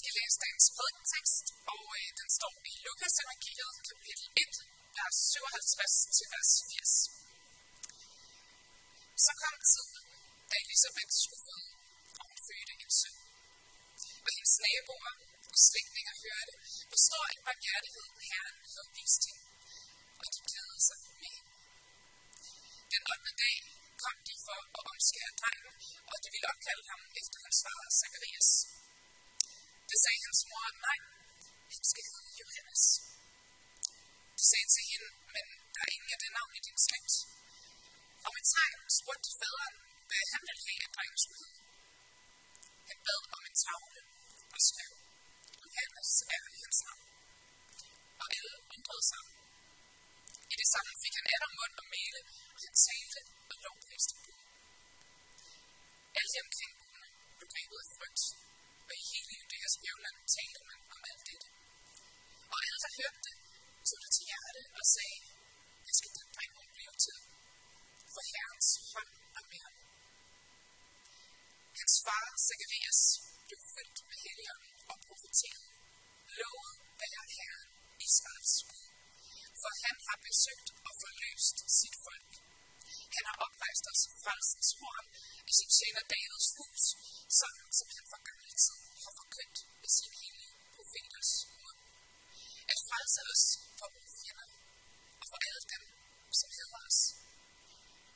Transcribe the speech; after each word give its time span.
skal 0.00 0.14
læse 0.18 0.36
dagens 0.42 0.68
prædikentekst, 0.76 1.46
og 1.72 1.82
øh, 1.98 2.08
den 2.18 2.28
står 2.38 2.54
i 2.70 2.72
Lukas 2.86 3.14
evangeliet, 3.24 3.76
kapitel 3.88 4.26
1, 4.44 4.54
vers 4.96 5.16
57 5.32 6.16
til 6.16 6.26
vers 6.34 6.50
80. 6.68 7.24
Så 9.24 9.32
kom 9.42 9.56
tiden, 9.72 10.04
da 10.50 10.54
Elisabeth 10.64 11.12
skulle 11.22 11.44
føde, 11.48 11.70
og 12.18 12.24
hun 12.28 12.38
fødte 12.46 12.72
en 12.84 12.92
søn. 13.00 13.16
Og 14.24 14.28
hendes 14.34 14.54
naboer 14.64 15.14
og 15.52 15.58
slægtninger 15.66 16.14
hørte, 16.24 16.54
hvor 16.88 17.00
stor 17.06 17.24
en 17.34 17.42
barmhjertighed 17.46 18.06
Herren 18.28 18.56
havde 18.72 18.90
vist 18.98 19.22
hende, 19.28 19.44
og 20.20 20.26
de 20.32 20.38
glædede 20.48 20.82
sig 20.88 20.98
med 21.20 21.30
hende. 21.36 21.52
Den 22.92 23.02
8. 23.14 23.32
dag 23.42 23.56
kom 24.02 24.16
de 24.28 24.34
for 24.46 24.60
at 24.78 24.84
omskære 24.92 25.32
drengen, 25.40 25.74
og 26.12 26.16
de 26.22 26.28
ville 26.34 26.50
opkalde 26.52 26.84
ham 26.90 27.02
efter 27.20 27.38
hans 27.44 27.58
far 27.64 27.80
Zacharias. 28.00 28.50
Da 29.94 29.98
sagde 30.06 30.22
hans 30.28 30.42
mor, 30.50 30.66
nej, 30.86 30.98
han 31.74 31.84
skal 31.90 32.04
hedde 32.10 32.32
Johannes. 32.40 32.84
De 34.38 34.44
sagde 34.50 34.68
til 34.74 34.84
hende, 34.90 35.08
men 35.34 35.46
der 35.74 35.80
er 35.86 35.90
ingen 35.96 36.10
af 36.14 36.18
det 36.22 36.30
navn 36.38 36.52
i 36.58 36.60
din 36.66 36.78
slægt. 36.86 37.14
Og 38.26 38.30
med 38.34 38.44
tegn 38.54 38.78
spurgte 38.98 39.30
faderen, 39.40 39.76
hvad 40.08 40.24
han 40.32 40.42
ville 40.48 40.62
have, 40.68 40.80
at 40.86 40.92
drengen 40.96 41.18
skulle 41.22 41.40
hedde. 41.42 41.60
Han 42.88 42.98
bad 43.06 43.22
om 43.36 43.42
en 43.48 43.56
tavle 43.64 44.00
og 44.54 44.60
skrev, 44.68 44.92
Johannes 45.62 46.10
er 46.34 46.42
hans 46.62 46.78
navn. 46.88 47.06
Og 48.22 48.26
alle 48.36 48.54
undrede 48.74 49.04
sig. 49.10 49.24
I 50.52 50.54
det 50.60 50.68
samme 50.74 50.92
fik 51.02 51.14
han 51.18 51.26
atter 51.34 51.50
mund 51.58 51.74
og 51.82 51.86
male, 51.94 52.20
og 52.54 52.58
han 52.64 52.74
talte 52.86 53.20
og 53.50 53.56
lovpriste 53.64 54.14
Gud. 54.22 54.38
Alle 56.18 56.30
de 56.34 56.38
omkringboende 56.44 57.08
blev 57.36 57.48
grebet 57.54 57.78
af 57.84 57.88
frygt, 57.98 58.22
og 58.88 58.94
i 59.00 59.04
hele 59.12 59.32
Judæas 59.38 59.74
bjergland 59.82 60.18
talte 60.36 60.60
man 60.68 60.80
om 60.94 61.02
alt 61.10 61.22
dette. 61.28 61.48
Og 62.52 62.58
alle, 62.66 62.80
der 62.84 62.92
hørte 62.98 63.20
det, 63.26 63.36
tog 63.88 63.98
det 64.04 64.10
til 64.16 64.24
hjerte 64.30 64.60
og 64.78 64.84
sagde, 64.94 65.20
det 65.86 65.94
skal 65.98 66.12
den 66.18 66.28
dreng 66.34 66.52
mon 66.56 66.70
blive 66.76 66.96
til? 67.04 67.18
For 68.12 68.22
Herrens 68.32 68.70
hånd 68.92 69.12
er 69.38 69.44
med 69.50 69.60
ham. 69.64 69.76
Hans 71.78 71.94
far, 72.06 72.26
Zacharias, 72.46 73.00
blev 73.46 73.60
fyldt 73.74 73.98
med 74.08 74.18
helligånden 74.24 74.72
og 74.92 74.96
profeterede. 75.06 75.70
Lovet 76.38 76.76
være 77.00 77.24
Herren, 77.36 77.70
Israels 78.06 78.54
Gud. 78.70 78.88
For 79.60 79.72
han 79.84 79.96
har 80.06 80.18
besøgt 80.28 80.68
og 80.88 80.92
forløst 81.02 81.56
sit 81.78 81.96
folk. 82.06 82.32
Han 83.16 83.24
har 83.28 83.36
oprejst 83.46 83.84
os 83.92 84.02
frelsens 84.22 84.70
horn 84.78 85.06
i 85.50 85.52
sin 85.58 85.70
tjener 85.76 86.04
Davids 86.12 86.48
hus, 86.58 86.82
sådan 87.40 87.68
som 87.78 87.88
han 87.96 88.04
for 88.12 88.20
gammel 88.28 88.52
tid 88.64 88.78
har 89.04 89.12
forkyndt 89.20 89.58
med 89.80 89.90
sin 89.98 90.12
hele 90.20 90.46
profeters 90.74 91.32
mund. 91.62 91.80
At 92.72 92.78
frelse 92.88 93.20
os 93.32 93.44
for 93.78 93.88
vores 93.94 94.14
fjender 94.20 94.48
og 95.20 95.26
for 95.30 95.38
alle 95.46 95.62
dem, 95.72 95.84
som 96.40 96.50
hedder 96.58 96.80
os. 96.88 96.98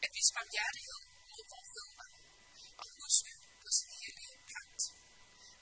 At 0.05 0.11
vise 0.17 0.33
barmhjertighed 0.37 1.01
mod 1.31 1.43
vores 1.53 1.71
fædre 1.75 2.07
og 2.81 2.87
huske 2.99 3.33
på 3.63 3.69
sin 3.79 3.91
hellige 4.01 4.37
pagt. 4.53 4.81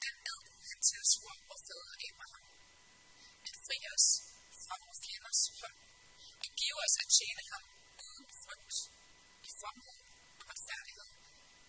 Den 0.05 0.17
ad, 0.33 0.43
han 0.69 0.79
tilsvor 0.91 1.35
vores 1.49 1.65
fædre 1.69 1.95
Abraham. 2.09 2.45
At 3.49 3.57
fri 3.67 3.79
os 3.95 4.07
fra 4.65 4.75
vores 4.83 5.01
fjenders 5.05 5.43
hånd 5.61 5.79
og 6.45 6.49
give 6.61 6.79
os 6.85 6.95
at 7.03 7.09
tjene 7.17 7.43
ham 7.53 7.65
uden 8.07 8.27
frygt 8.43 8.77
fromhed 9.61 10.01
og 10.41 10.45
retfærdighed 10.51 11.11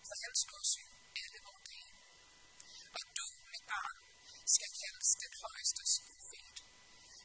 for 0.08 0.16
hans 0.24 0.40
åsyn 0.56 0.90
alle 1.22 1.38
vores 1.46 1.64
dage. 1.70 1.92
Og 2.96 3.02
du, 3.18 3.26
mit 3.52 3.64
barn, 3.72 3.96
skal 4.54 4.70
kaldes 4.80 5.10
den 5.22 5.32
højeste 5.42 5.82
profet. 6.10 6.56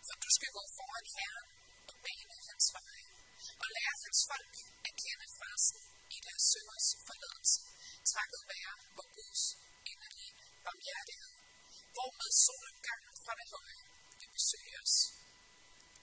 For 0.08 0.16
du 0.24 0.30
skal 0.38 0.52
gå 0.58 0.64
foran 0.78 1.08
Herren 1.16 1.48
og 1.90 1.96
bane 2.06 2.36
hans 2.50 2.68
veje, 2.78 3.08
og 3.62 3.68
lære 3.76 3.96
hans 4.06 4.22
folk 4.32 4.54
at 4.88 4.94
kende 5.04 5.28
frelsen 5.38 5.82
i 6.16 6.18
deres 6.26 6.44
sønders 6.52 6.88
forladelse, 7.08 7.60
takket 8.14 8.42
være 8.54 8.74
vor 8.98 9.08
Guds 9.18 9.44
inderlige 9.92 10.34
barmhjertighed, 10.66 11.34
hvormed 11.94 12.32
solopgangen 12.46 13.16
fra 13.24 13.34
det 13.40 13.48
høje 13.56 13.82
vil 14.20 14.30
besøge 14.38 14.76
os, 14.84 14.96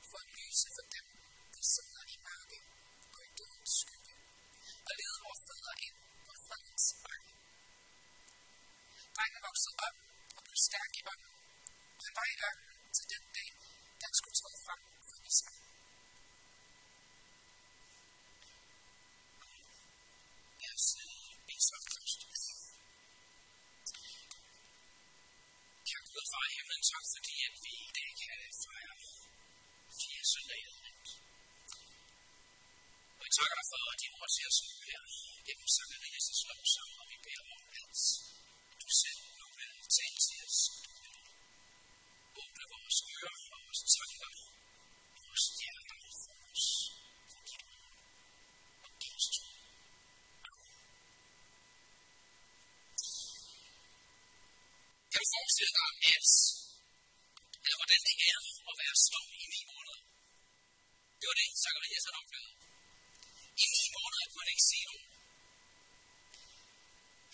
for 0.08 0.18
at 0.24 0.30
lyse 0.40 0.68
for 0.76 0.84
dem, 0.96 1.06
der 1.54 1.64
sidder 1.74 2.02
i 2.14 2.16
mørke 2.26 2.58
og 3.14 3.20
i 3.28 3.30
dødens 3.38 3.72
skygge, 3.82 4.14
og 4.88 4.92
lede 5.00 5.18
vores 5.24 5.40
fødder 5.48 5.74
ind 5.86 5.96
på 6.26 6.32
fredens 6.46 6.86
vej. 7.04 7.20
Drengen 9.16 9.42
voksede 9.48 9.76
op 9.86 9.96
og 10.36 10.42
blev 10.46 10.58
stærk 10.68 10.92
i 11.00 11.02
ånden, 11.12 11.32
og 11.96 12.02
han 12.06 12.14
var 12.18 12.26
i 12.32 12.34
ørkenen 12.48 12.78
til 12.96 13.06
den 13.12 13.24
dag, 13.36 13.50
da 13.98 14.02
han 14.08 14.16
skulle 14.20 14.38
træde 14.40 14.58
frem 14.66 14.80
for 15.08 15.18
Israel. 15.30 15.64
Lad 20.62 20.72
os 20.78 20.88
bede 21.46 21.62
sammen 21.68 21.90
først. 21.94 22.20
Kære 25.88 26.02
Gud 26.06 26.18
og 26.22 26.28
far 26.32 26.44
i 26.48 26.52
himlen, 26.56 26.82
tak 26.92 27.04
fordi 27.14 27.34
at 27.48 27.54
vi 27.64 27.72
i 27.86 27.90
dag 27.98 28.10
kan 28.22 28.38
fejre 28.64 28.96
fire 30.00 30.24
søndage 30.32 30.64
i 30.64 30.68
advent. 30.72 31.08
Og 33.18 33.22
jeg 33.26 33.32
takker 33.38 33.56
dig 33.60 33.66
for 33.70 33.82
dine 34.00 34.14
ord 34.20 34.30
til 34.34 34.44
os 34.50 34.58
nu 34.64 34.76
her 34.88 35.02
gennem 35.46 35.68
Zacharias' 35.76 36.42
lovsang, 36.48 36.90
og 37.00 37.06
vi 37.10 37.16
beder 37.26 37.44
om, 37.56 37.62
at 37.80 37.96
du 38.80 38.88
selv 39.02 39.20
nu 39.38 39.46
vil 39.58 39.72
tale 39.96 40.18
til 40.26 40.38
os, 40.46 40.58
og 40.72 40.78
du 40.86 40.94
vil 41.04 41.18
åbne 42.42 42.64
vores 42.74 42.98
ører 43.14 43.36
og 43.54 43.58
vores 43.64 43.80
tanker, 43.96 44.32
og 45.14 45.20
vores 45.26 45.44
hjerter 45.58 45.98
for 46.22 46.36
os, 46.52 46.66
for 47.32 47.40
dit 47.48 47.62
ord 47.76 47.92
og 48.84 48.90
din 49.02 49.16
tro. 49.34 49.48
Kan 55.10 55.20
du 55.22 55.28
forestille 55.36 55.74
dig, 55.78 55.90
at 56.16 56.28
eller 57.64 57.78
hvordan 57.80 58.00
det 58.08 58.16
er 58.30 58.38
at 59.16 59.26
i 59.42 59.44
ni 59.54 59.60
måneder? 59.70 60.00
Det 61.18 61.26
var 61.30 61.36
det, 61.40 61.48
Zacharias 61.62 62.04
havde 62.06 62.18
oplevet. 62.22 62.52
I 63.64 63.66
ni 63.76 63.84
måneder 63.96 64.26
kunne 64.30 64.42
han 64.44 64.52
ikke 64.54 64.68
se 64.72 64.78
nogen. 64.88 65.06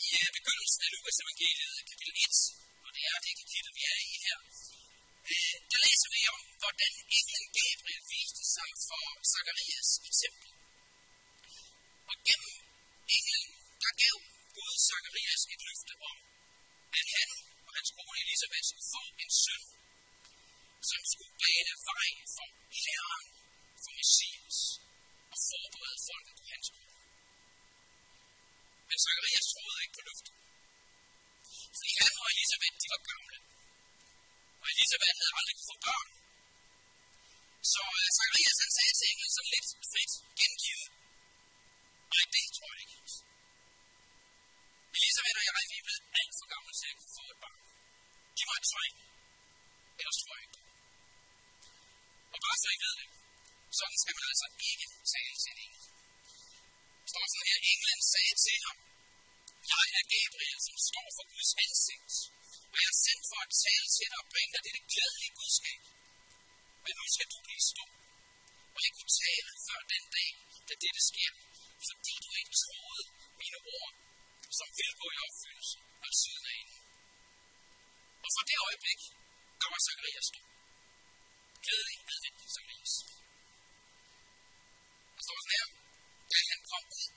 I 0.07 0.09
uh, 0.19 0.29
begyndelsen 0.37 0.81
af 0.87 0.91
Lukas 0.95 1.19
evangeliet, 1.23 1.77
kapitel 1.91 2.15
1, 2.25 2.37
og 2.85 2.91
det 2.97 3.03
er 3.13 3.19
det 3.25 3.33
kapitel, 3.43 3.71
vi 3.79 3.83
er 3.93 3.99
i 4.11 4.15
her, 4.25 4.39
uh, 5.31 5.57
der 5.71 5.79
læser 5.87 6.09
vi 6.15 6.21
om, 6.35 6.41
hvordan 6.63 6.93
englen 7.19 7.47
Gabriel 7.57 8.03
viste 8.15 8.45
sig 8.55 8.71
for 8.89 9.05
Zacharias 9.33 9.91
i 10.09 10.11
templet. 10.21 10.55
Og 12.11 12.17
gennem 12.29 12.55
englen, 13.17 13.47
der 13.83 13.93
gav 14.03 14.17
Gud 14.57 14.75
Zacharias 14.89 15.43
et 15.53 15.61
løfte 15.69 15.95
om, 16.11 16.17
at 17.01 17.07
han 17.17 17.29
og 17.67 17.73
hans 17.79 17.91
kone 17.97 18.19
Elisabeth 18.25 18.67
skulle 18.69 18.91
få 18.95 19.03
en 19.23 19.31
søn, 19.45 19.63
som 20.91 21.01
skulle 21.13 21.35
bane 21.43 21.75
vej 21.91 22.11
for 22.35 22.49
Herren, 22.83 23.27
for 23.83 23.93
Messias, 23.99 24.59
og 25.33 25.39
forberede 25.51 25.99
folket 26.09 26.35
på 26.41 26.45
hans 26.53 26.69
ord. 26.79 26.95
Men 28.89 28.97
Zacharias 29.05 29.47
troede 29.53 29.79
ikke 29.85 29.97
på 29.99 30.03
løftet. 30.09 30.35
Fordi 31.79 31.93
han 32.01 32.13
og 32.23 32.29
Elisabeth, 32.35 32.77
de 32.83 32.87
var 32.95 33.03
gamle. 33.11 33.37
Og 34.63 34.67
Elisabeth 34.75 35.17
havde 35.21 35.35
aldrig 35.39 35.55
kunne 35.57 35.71
få 35.73 35.79
børn. 35.89 36.09
Så 37.73 37.83
øh, 37.99 38.07
uh, 38.07 38.15
Zacharias 38.17 38.59
han 38.63 38.71
sagde 38.77 38.95
til 38.99 39.07
englen 39.11 39.33
sådan 39.37 39.53
lidt 39.55 39.69
frit 39.91 40.13
gengivet. 40.41 40.87
Nej, 42.13 42.25
det 42.35 42.45
tror 42.57 42.71
jeg 42.75 42.81
ikke. 42.85 42.97
Elisabeth 44.99 45.37
og 45.41 45.45
jeg, 45.47 45.55
vi 45.73 45.77
er 45.81 45.87
blevet 45.87 46.05
alt 46.21 46.35
for 46.39 46.47
gamle 46.53 46.73
til 46.81 46.89
at 46.93 46.97
kunne 47.01 47.15
få 47.19 47.25
et 47.33 47.39
barn. 47.45 47.61
Giv 48.37 48.47
mig 48.51 48.59
et 48.61 48.67
tegn. 48.73 48.95
Ellers 50.01 50.19
tror 50.23 50.35
jeg 50.37 50.45
ikke. 50.47 50.66
Og 52.35 52.39
bare 52.45 52.59
så 52.63 52.69
I 52.77 52.79
ved 52.85 52.95
det, 53.01 53.09
sådan 53.79 53.99
skal 54.03 54.15
man 54.19 54.27
altså 54.31 54.49
ikke 54.71 54.87
tale 55.15 55.35
til 55.43 55.53
en 55.55 55.61
engel. 55.67 55.83
Står 57.11 57.25
sådan 57.31 57.49
her, 57.51 57.61
englen 57.73 58.01
sagde 58.13 58.35
til 58.45 58.59
ham, 58.67 58.79
jeg 59.73 59.85
er 59.99 60.05
Gabriel, 60.15 60.61
som 60.69 60.77
står 60.89 61.09
for 61.17 61.25
Guds 61.33 61.53
ansigt, 61.65 62.15
og 62.73 62.77
jeg 62.83 62.91
er 62.95 63.01
sendt 63.07 63.25
for 63.31 63.41
at 63.47 63.53
tale 63.67 63.89
til 63.97 64.09
dig 64.13 64.19
og 64.23 64.29
bringe 64.33 64.53
dig 64.55 64.63
dette 64.67 64.83
glædelige 64.93 65.37
budskab. 65.39 65.81
Men 66.85 66.93
nu 66.99 67.05
skal 67.15 67.29
du 67.33 67.39
blive 67.47 67.65
stor, 67.73 67.91
og 68.75 68.79
ikke 68.87 68.99
kunne 68.99 69.17
tale 69.27 69.51
før 69.67 69.81
den 69.95 70.05
dag, 70.17 70.31
da 70.69 70.73
dette 70.85 71.03
sker, 71.11 71.33
fordi 71.89 72.15
du 72.25 72.31
ikke 72.41 72.55
troede 72.65 73.05
mine 73.41 73.59
ord, 73.79 73.93
som 74.59 74.69
vil 74.79 74.93
gå 75.01 75.07
i 75.15 75.19
opfyldelse 75.27 75.77
af 76.07 76.13
siden 76.21 76.45
af 76.53 76.57
en. 76.63 76.71
Og 78.25 78.29
fra 78.35 78.43
det 78.49 78.59
øjeblik, 78.67 79.01
kommer 79.63 79.79
Zacharias 79.87 80.27
stor. 80.31 80.56
Glædelig 81.67 81.99
advent, 82.13 82.41
Zacharias. 82.55 82.95
Der 85.17 85.23
står 85.27 85.37
sådan 85.43 85.55
her, 85.57 85.67
da 86.31 86.37
han 86.51 86.61
kom 86.71 86.85
ud, 87.01 87.09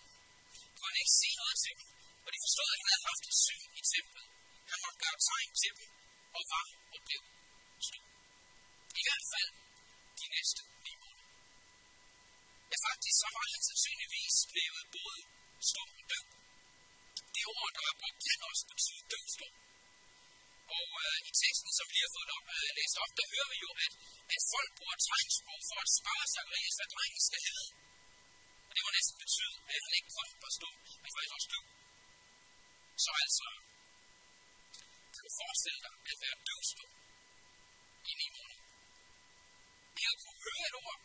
kunne 0.75 0.89
han 0.91 0.99
ikke 1.01 1.15
se 1.21 1.29
noget 1.41 1.57
til 1.63 1.73
dem, 1.79 1.89
og 2.25 2.29
de 2.33 2.39
forstod, 2.45 2.69
at 2.73 2.79
han 2.81 2.89
havde 2.91 3.05
haft 3.09 3.23
et 3.29 3.37
syn 3.45 3.63
i 3.79 3.81
templet. 3.93 4.27
Han 4.71 4.77
måtte 4.83 4.99
gøre 5.03 5.17
tegn 5.27 5.51
til 5.61 5.71
dem, 5.79 5.89
og 6.37 6.41
var 6.51 6.67
og 6.93 6.99
blev 7.07 7.21
stor. 7.87 8.05
I 8.99 9.01
hvert 9.07 9.25
fald 9.33 9.51
de 10.19 10.25
næste 10.35 10.61
ni 10.85 10.93
måneder. 11.01 11.29
Ja, 12.71 12.77
faktisk 12.87 13.17
så 13.21 13.27
var 13.35 13.45
han 13.53 13.61
sandsynligvis 13.69 14.35
blevet 14.51 14.85
både 14.97 15.21
stor 15.69 15.87
og 15.99 16.05
død. 16.11 16.25
Det 17.35 17.45
ord, 17.57 17.71
der 17.77 17.83
er 17.91 17.95
brugt, 18.01 18.21
kan 18.25 18.39
også 18.49 18.63
betyde 18.71 19.03
død. 19.13 19.25
Og 20.77 20.87
øh, 21.03 21.17
i 21.29 21.31
teksten, 21.41 21.71
som 21.79 21.87
vi 21.93 21.99
har 22.03 22.11
fået 22.17 22.29
op, 22.37 22.45
øh, 22.55 22.69
læst 22.77 22.95
op, 23.03 23.11
der 23.19 23.25
hører 23.33 23.49
vi 23.53 23.57
jo, 23.65 23.71
at, 23.85 23.93
at 24.35 24.41
folk 24.53 24.69
bruger 24.77 24.97
tegnsprog 25.07 25.61
for 25.69 25.77
at 25.85 25.89
spørge 25.99 26.25
Zacharias, 26.33 26.75
hvad 26.79 26.89
drengen 26.95 27.21
skal 27.29 27.41
hedde. 27.47 27.67
Og 28.67 28.71
det 28.75 28.81
må 28.85 28.89
næsten 28.97 29.17
betyde, 29.23 29.55
at 29.73 29.79
han 29.85 29.93
ikke 29.97 30.11
kun 30.17 30.29
var 30.43 30.51
stum, 30.57 30.75
men 31.01 31.09
faktisk 31.15 31.35
også 31.37 31.49
døv. 31.53 31.65
Så 33.03 33.11
altså, 33.23 33.47
kan 35.13 35.21
du 35.25 35.31
forestille 35.41 35.79
dig 35.85 35.93
at 36.11 36.17
være 36.23 36.37
døvstum 36.47 36.91
i 38.09 38.11
ni 38.21 38.27
måneder? 38.37 38.67
Ikke 39.99 40.13
at 40.15 40.19
kunne 40.23 40.41
høre 40.47 40.63
et 40.69 40.75
ord, 40.85 40.99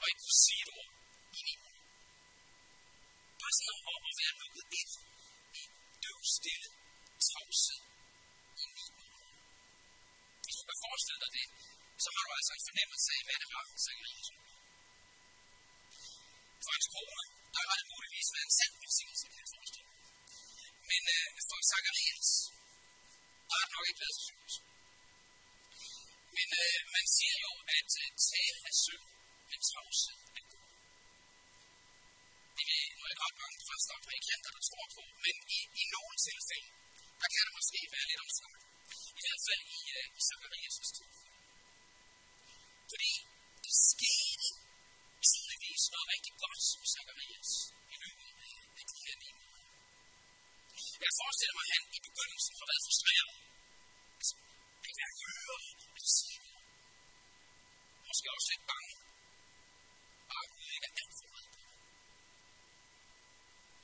og 0.00 0.04
ikke 0.10 0.22
kunne 0.24 0.40
sige 0.46 0.62
et 0.66 0.72
ord 0.78 0.92
i 1.38 1.40
ni 1.48 1.54
måneder. 1.62 1.86
Bare 3.40 3.54
sådan 3.56 3.72
at, 3.92 4.00
at 4.08 4.16
være 4.20 4.34
lukket 4.40 4.66
ind 4.80 4.90
i 5.60 5.62
død 6.02 6.20
stille 6.36 6.68
tavshed 7.28 7.82
i 8.62 8.64
ni 8.76 8.86
måneder. 8.98 9.32
Hvis 10.44 10.56
du 10.58 10.64
kan 10.68 10.78
forestille 10.86 11.20
dig 11.24 11.32
det, 11.38 11.46
så 12.02 12.08
har 12.14 12.22
du 12.26 12.32
altså 12.52 12.66
en 12.66 12.70
fornemmelse 12.70 13.08
af, 13.16 13.20
hvad 13.26 13.38
det 13.42 13.48
var, 13.54 13.64
Zacharias 13.84 14.28
For 16.62 16.70
hans 16.76 16.88
kone, 16.94 17.24
der 17.54 17.62
har 17.68 17.76
det 17.80 17.86
muligvis 17.94 18.28
været 18.34 18.46
en 18.48 18.54
sand 18.58 18.74
velsignelse, 18.82 19.26
kan 19.32 19.40
jeg 19.42 19.50
forestille. 19.54 19.90
Men 20.90 21.02
øh, 21.16 21.26
for 21.48 21.58
Zacharias, 21.70 22.28
der 23.48 23.54
har 23.58 23.64
det 23.66 23.74
nok 23.76 23.86
ikke 23.90 24.02
været 24.04 24.16
så 24.18 24.22
sygt. 24.28 24.52
Men 26.36 26.48
øh, 26.62 26.76
man 26.96 27.06
siger 27.16 27.36
jo, 27.46 27.52
at 27.78 27.90
øh, 28.02 28.08
tale 28.30 28.58
er 28.70 28.74
synd, 28.84 29.04
men 29.50 29.58
tavshed 29.70 30.18
er 30.38 30.44
god. 30.52 30.66
Det 32.56 32.64
er 32.78 32.86
nu 32.98 33.02
er 33.10 33.16
ret 33.24 33.36
mange 33.42 33.56
præster 33.66 33.94
og 33.98 34.02
prædikanter, 34.06 34.50
der 34.56 34.62
tror 34.68 34.86
på, 34.96 35.02
men 35.24 35.34
i, 35.56 35.60
i 35.80 35.84
nogle 35.94 36.16
tilfælde, 36.26 36.68
der 37.20 37.28
kan 37.32 37.42
det 37.46 37.52
måske 37.58 37.78
være 37.94 38.06
lidt 38.10 38.22
omstændigt. 38.26 38.64
I 39.18 39.20
hvert 39.24 39.42
fald 39.46 39.62
i, 39.76 39.80
øh, 39.96 40.06
i 40.18 40.20
Zacharias' 40.28 40.92
tilfælde. 40.98 41.29
Fordi 42.90 43.12
det 43.64 43.74
skete 43.90 44.48
tydeligvis 45.28 45.82
noget 45.92 46.08
rigtig 46.14 46.34
godt 46.42 46.62
som 46.70 46.82
Zacharias 46.92 47.50
i 47.94 47.96
løbet 48.02 48.28
af 48.80 48.84
de 48.90 48.98
her 49.04 49.16
ni 49.22 49.28
måneder. 49.38 49.68
Jeg 51.04 51.12
forestiller 51.20 51.54
mig, 51.58 51.66
at 51.68 51.72
han 51.76 51.84
i 51.98 52.00
begyndelsen 52.08 52.52
har 52.58 52.66
været 52.70 52.84
frustreret. 52.86 53.32
Altså, 54.18 54.34
det 54.82 54.90
kan 54.94 55.02
jeg 55.06 55.12
høre, 55.22 55.58
at 55.82 56.00
det 56.04 56.10
siger. 56.18 56.42
Måske 58.08 58.26
også 58.36 58.48
lidt 58.52 58.64
bange. 58.72 58.92
Bare 60.30 60.46
Gud 60.54 60.68
ikke 60.76 60.86
er 60.90 60.94
alt 61.00 61.14
for 61.20 61.28
meget. 61.34 61.52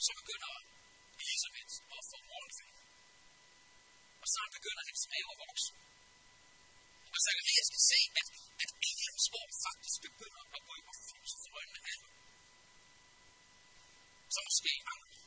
Så 0.05 0.11
begynder 0.21 0.53
Elisabeth 1.23 1.75
at 1.97 2.03
få 2.11 2.17
morgenfald. 2.31 2.75
Og 4.23 4.27
så 4.35 4.41
begynder 4.57 4.83
hans 4.89 5.03
mave 5.13 5.29
at 5.35 5.39
vokse. 5.45 5.71
Og 7.17 7.21
Zacharias 7.25 7.69
kan 7.75 7.83
se, 7.93 8.01
at, 8.21 8.29
at 8.65 8.71
englens 8.91 9.27
ord 9.41 9.51
faktisk 9.67 9.99
begynder 10.07 10.43
at 10.57 10.61
gå 10.67 10.73
i 10.81 10.83
opfyldelse 10.93 11.37
for 11.43 11.51
øjnene 11.59 11.81
af 11.93 11.97
ham. 12.03 12.13
Så 14.35 14.39
måske 14.49 14.73
andre. 14.95 15.19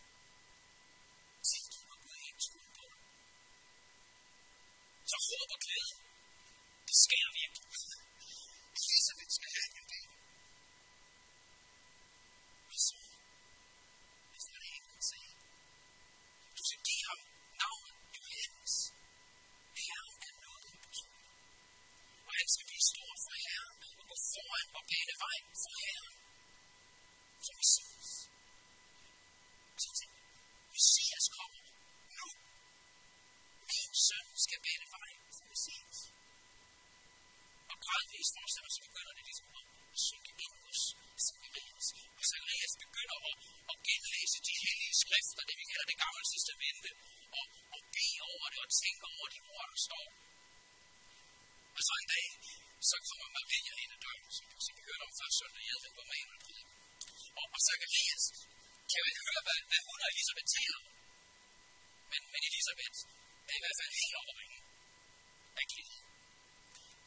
Tilgiver 1.49 1.97
Gud 2.03 2.19
ikke 2.27 2.41
tro 2.47 2.59
på 2.77 2.83
dig. 2.91 3.01
Så 5.11 5.17
håb 5.27 5.49
og 5.55 5.59
glæde, 5.65 5.93
det 6.87 6.97
sker 7.05 7.25
virkelig. 7.39 7.67
Elisabeth 8.79 9.31
skal 9.37 9.51
have 9.57 9.69
en 9.79 9.87
dag. 9.93 10.07
Og 12.71 12.77
så, 12.87 12.97
efter 14.37 14.57
det 14.61 14.69
englen 14.77 15.01
sagde, 15.09 15.33
du 16.57 16.61
skal 16.67 16.81
give 16.87 17.03
ham 17.09 17.19
navnet 17.61 17.95
Johannes. 18.15 18.75
Herren 19.83 20.15
er 20.27 20.33
noget 20.45 20.63
på 20.69 20.75
betyder. 20.83 21.19
Og 22.27 22.31
han 22.39 22.47
skal 22.53 22.65
blive 22.69 22.85
stor 22.91 23.11
for 23.23 23.33
Herren 23.45 23.77
og 23.99 24.05
gå 24.09 24.15
foran 24.33 24.67
og 24.77 24.83
bane 24.89 25.15
vej 25.23 25.37
for 25.61 25.73
Herren. 25.83 26.15
For 27.45 27.53
Messias. 27.59 28.09
Så 29.81 29.89
tænk, 29.99 30.13
Messias 30.73 31.25
kommer 31.37 31.61
nu. 32.17 32.27
Min 33.69 33.91
søn 34.05 34.25
skal 34.45 34.59
bane 34.65 34.87
vej 34.95 35.11
for 35.37 35.45
Messias. 35.51 35.99
Og 37.71 37.77
gradvist 37.85 38.33
fortsætter, 38.37 38.71
så 38.75 38.79
begynder 38.87 39.13
det 39.17 39.23
ligesom 39.29 39.47
at 39.59 39.65
synke 40.07 40.31
ind 40.43 40.55
hos 40.65 40.81
Zacharias 41.25 41.87
faktisk 42.69 42.85
begynder 42.87 43.17
at, 43.29 43.37
at 43.71 43.77
genlæse 43.89 44.37
de 44.49 44.55
hellige 44.63 44.95
skrifter, 45.03 45.41
det 45.49 45.55
vi 45.61 45.65
kalder 45.71 45.87
det 45.91 45.97
gamle 46.03 46.23
testamente, 46.33 46.89
og, 47.37 47.45
og 47.75 47.81
bede 47.95 48.19
over 48.33 48.45
det 48.53 48.59
og 48.65 48.69
tænke 48.81 49.05
over 49.13 49.27
de 49.35 49.39
ord, 49.55 49.67
der 49.71 49.79
står. 49.87 50.05
Og 51.77 51.81
så 51.87 51.93
en 52.01 52.09
dag, 52.15 52.27
så 52.89 52.95
kommer 53.07 53.27
Maria 53.37 53.73
ind 53.83 53.91
ad 53.95 54.01
døren, 54.05 54.25
som, 54.37 54.45
som 54.65 54.73
vi 54.77 54.81
hørte 54.87 55.03
om 55.07 55.13
første 55.19 55.37
søndag 55.39 55.61
i 55.65 55.69
advent, 55.75 55.95
hvor 55.97 56.07
Manuel 56.11 56.39
prædiker. 56.45 56.75
Og, 57.39 57.45
og 57.55 57.59
Zacharias 57.65 58.23
kan 58.89 58.99
jo 59.01 59.09
høre, 59.27 59.41
hvad, 59.45 59.59
hvad 59.69 59.81
hun 59.87 59.99
og 60.05 60.09
Elisabeth 60.13 60.49
taler 60.57 60.79
om. 60.81 60.87
Men, 62.11 62.21
men 62.33 62.41
Elisabeth 62.49 62.97
er 63.49 63.55
i 63.59 63.61
hvert 63.63 63.77
fald 63.79 63.91
helt 64.01 64.15
overringen 64.21 64.63
af 65.59 65.65
glæde. 65.71 65.97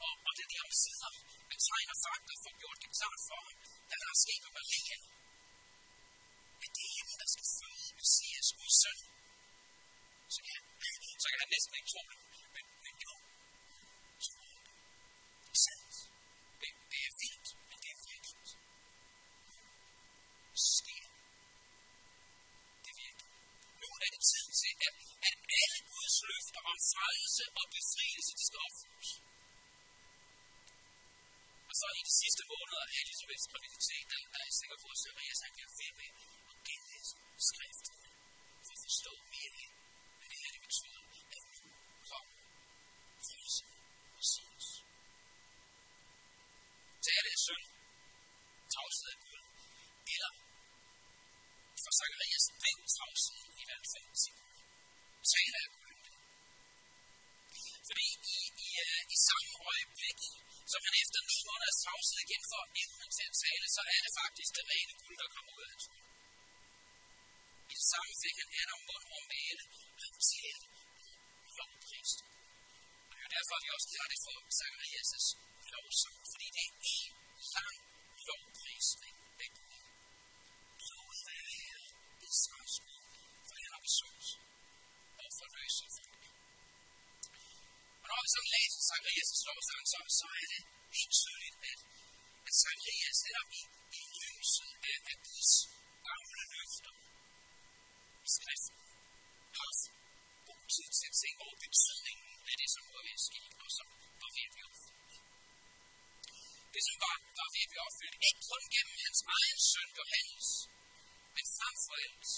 Og, 0.05 0.13
og 0.27 0.31
det 0.37 0.43
er 0.47 0.51
de 0.53 0.59
om 0.67 0.73
sider 0.83 1.13
tegn 1.69 1.89
og 1.95 1.99
fakta 2.05 2.33
får 2.45 2.55
gjort 2.63 2.79
det 2.83 2.91
klart 2.99 3.21
for 3.29 3.41
ham, 3.47 3.57
hvad 3.89 3.99
der 4.03 4.09
er 4.15 4.19
sket 4.25 4.41
med 4.45 4.53
Maria. 4.59 4.99
At 6.65 6.71
det 6.77 6.85
er 6.89 6.93
hende, 6.99 7.15
der 7.23 7.29
skal 7.35 7.47
føde 7.59 7.87
Messias, 7.99 8.49
Guds 8.59 8.77
søn. 8.83 8.99
Så 10.35 10.41
kan, 10.47 10.59
så 11.23 11.27
kan 11.31 11.39
han 11.43 11.51
næsten 11.55 11.75
ikke 11.79 11.91
tro 11.93 12.03
det. 12.11 12.19
Men, 12.55 12.65
men 12.85 12.95
jo, 13.07 13.15
tror 14.27 14.45
det. 14.55 14.73
Det 15.45 15.53
er 15.57 15.61
sandt. 15.67 15.95
Det, 16.61 16.71
det 16.93 17.01
er 17.09 17.13
vildt, 17.23 17.49
men 17.69 17.77
det 17.83 17.91
er 17.95 18.01
virkeligt. 18.13 18.51
Sker. 20.77 21.07
Det 22.85 22.91
er 22.95 22.99
virkeligt. 23.07 23.37
Nu 23.83 23.89
er 24.05 24.09
det 24.15 24.23
tid 24.33 24.47
til, 24.61 24.73
at, 24.87 24.95
at 25.29 25.37
alle 25.61 25.79
Guds 25.93 26.17
løfter 26.31 26.63
om 26.71 26.79
frelse 26.93 27.45
og 27.59 27.67
befrielse, 27.77 28.31
de 28.39 28.45
skal 28.49 28.61
opfyldes. 28.67 29.11
Og 31.71 31.75
så 31.81 31.87
i 32.01 32.03
de 32.09 32.15
sidste 32.23 32.43
måneder 32.53 32.85
af 32.93 32.97
Elisabeths 33.03 33.47
graviditet, 33.51 34.05
der 34.11 34.19
der 34.33 34.39
er 34.43 34.47
jeg 34.51 34.57
sikker 34.61 34.79
på, 34.83 34.87
at 34.95 34.99
Zacharias 35.03 35.41
han 35.45 35.53
bliver 35.57 35.73
ved 35.81 35.93
med 36.01 36.11
at 37.43 37.77
for 38.67 38.75
at 38.77 38.83
forstå 38.87 39.13
mere 39.33 39.55
af, 39.63 39.71
hvad 40.19 40.29
det 40.31 40.39
her 40.43 40.51
det 40.55 40.63
betyder, 40.67 41.01
at 41.35 41.43
nu 41.63 41.69
kommer 42.09 42.35
frelse 43.27 43.65
Messias. 44.17 44.67
Tale 47.07 47.29
af 47.35 47.39
synd, 47.47 47.67
tavshed 48.75 49.09
af 49.15 49.19
Gud, 49.25 49.43
eller 50.15 50.33
for 51.83 51.93
Zacharias 51.99 52.45
den 52.65 52.79
tavshed 52.97 53.43
i 53.63 53.65
hvert 53.69 53.87
fald 53.93 54.09
til 54.23 54.33
Gud. 54.39 54.59
Tale 55.33 55.57
af 55.65 55.71
Gud. 55.77 55.97
Fordi 57.89 58.07
i, 58.35 58.39
i, 58.67 58.69
øh, 58.87 59.01
i 59.15 59.17
samme 59.29 59.53
øjeblik, 59.71 60.21
som 60.73 60.81
han 60.87 60.95
efter 61.03 61.21
nu 61.29 61.37
måneders 61.47 61.79
tavshed 61.85 62.19
igen 62.27 62.43
får 62.53 62.65
evnen 62.83 63.11
til 63.17 63.25
at 63.31 63.35
tale, 63.45 63.67
så 63.77 63.83
er 63.95 64.01
det 64.05 64.13
faktisk 64.21 64.51
det 64.57 64.65
rene 64.71 64.95
guld, 65.03 65.17
der 65.23 65.29
kommer 65.35 65.53
ud 65.57 65.63
af 65.67 65.71
hans 65.75 65.87
mund. 65.93 66.12
I 67.83 67.85
det 67.85 67.95
samme 67.97 68.15
fik 68.25 68.37
han 68.41 68.51
Adam 68.61 68.81
bund 68.89 69.07
og 69.17 69.23
male, 69.33 69.63
ham 70.03 70.15
til 70.31 70.57
lovprist. 71.57 72.19
Og 73.09 73.15
det 73.17 73.25
er 73.27 73.33
derfor, 73.37 73.57
vi 73.65 73.69
også 73.77 73.89
kalder 73.93 74.09
det 74.13 74.21
for 74.27 74.37
Zacharias' 74.59 75.29
lovsang, 75.73 76.19
fordi 76.33 76.47
det 76.57 76.63
er 76.67 76.71
en 76.71 77.17
lang 77.57 77.77
lovprisning 78.29 79.17
af 79.45 79.49
Gud. 79.57 79.83
Lovet 80.89 81.21
være 81.29 81.51
her, 81.61 81.79
Israels 82.31 82.77
Gud, 82.87 83.05
for 83.47 83.55
han 83.63 83.71
har 83.75 83.83
besøgt 83.89 84.29
og 85.23 85.29
forløst 85.39 85.87
folk. 85.97 86.25
Og 88.03 88.07
når 88.11 88.19
vi 88.25 88.29
så 88.37 88.41
læser 88.55 88.81
Zacharias' 88.91 89.43
lovsang, 89.49 89.83
så, 89.93 89.99
så 90.21 90.27
er 90.41 90.47
det 90.53 90.63
helt 90.97 91.15
tydeligt, 91.21 91.57
at, 91.71 91.81
at 92.49 92.55
Zacharias 92.63 93.19
netop 93.27 93.51
i, 93.61 93.63
i 93.99 94.01
lyset 94.21 94.71
af, 94.91 94.99
af 95.11 95.17
Guds 95.27 95.53
gamle 96.09 96.43
løfter 96.55 96.95
skriften. 98.37 98.77
Har 99.57 99.65
også 99.73 99.89
god 100.51 100.63
tid 100.75 100.89
til 100.99 101.07
at 101.11 101.17
tænke 101.23 101.41
over 101.47 101.57
betydningen 101.67 102.29
af 102.51 102.55
det, 102.61 102.69
som 102.75 102.83
var 102.95 103.03
ved 103.07 103.15
at 103.19 103.25
ske, 103.29 103.43
og 103.63 103.69
som 103.77 103.87
var 104.23 104.31
ved 104.37 104.45
at 104.49 104.53
blive 104.55 104.69
opfyldt. 104.71 105.15
Det, 106.75 106.83
som 106.89 106.97
var, 107.05 107.15
var 107.41 107.49
ved 107.55 107.63
at 107.67 107.71
blive 107.73 107.85
opfyldt, 107.89 108.17
ikke 108.29 108.43
kun 108.51 108.63
gennem 108.75 108.97
hans 109.05 109.21
egen 109.37 109.59
søn 109.71 109.89
Johannes, 109.99 110.49
men 111.35 111.45
frem 111.57 111.75
for 111.85 111.95
alt 112.05 112.31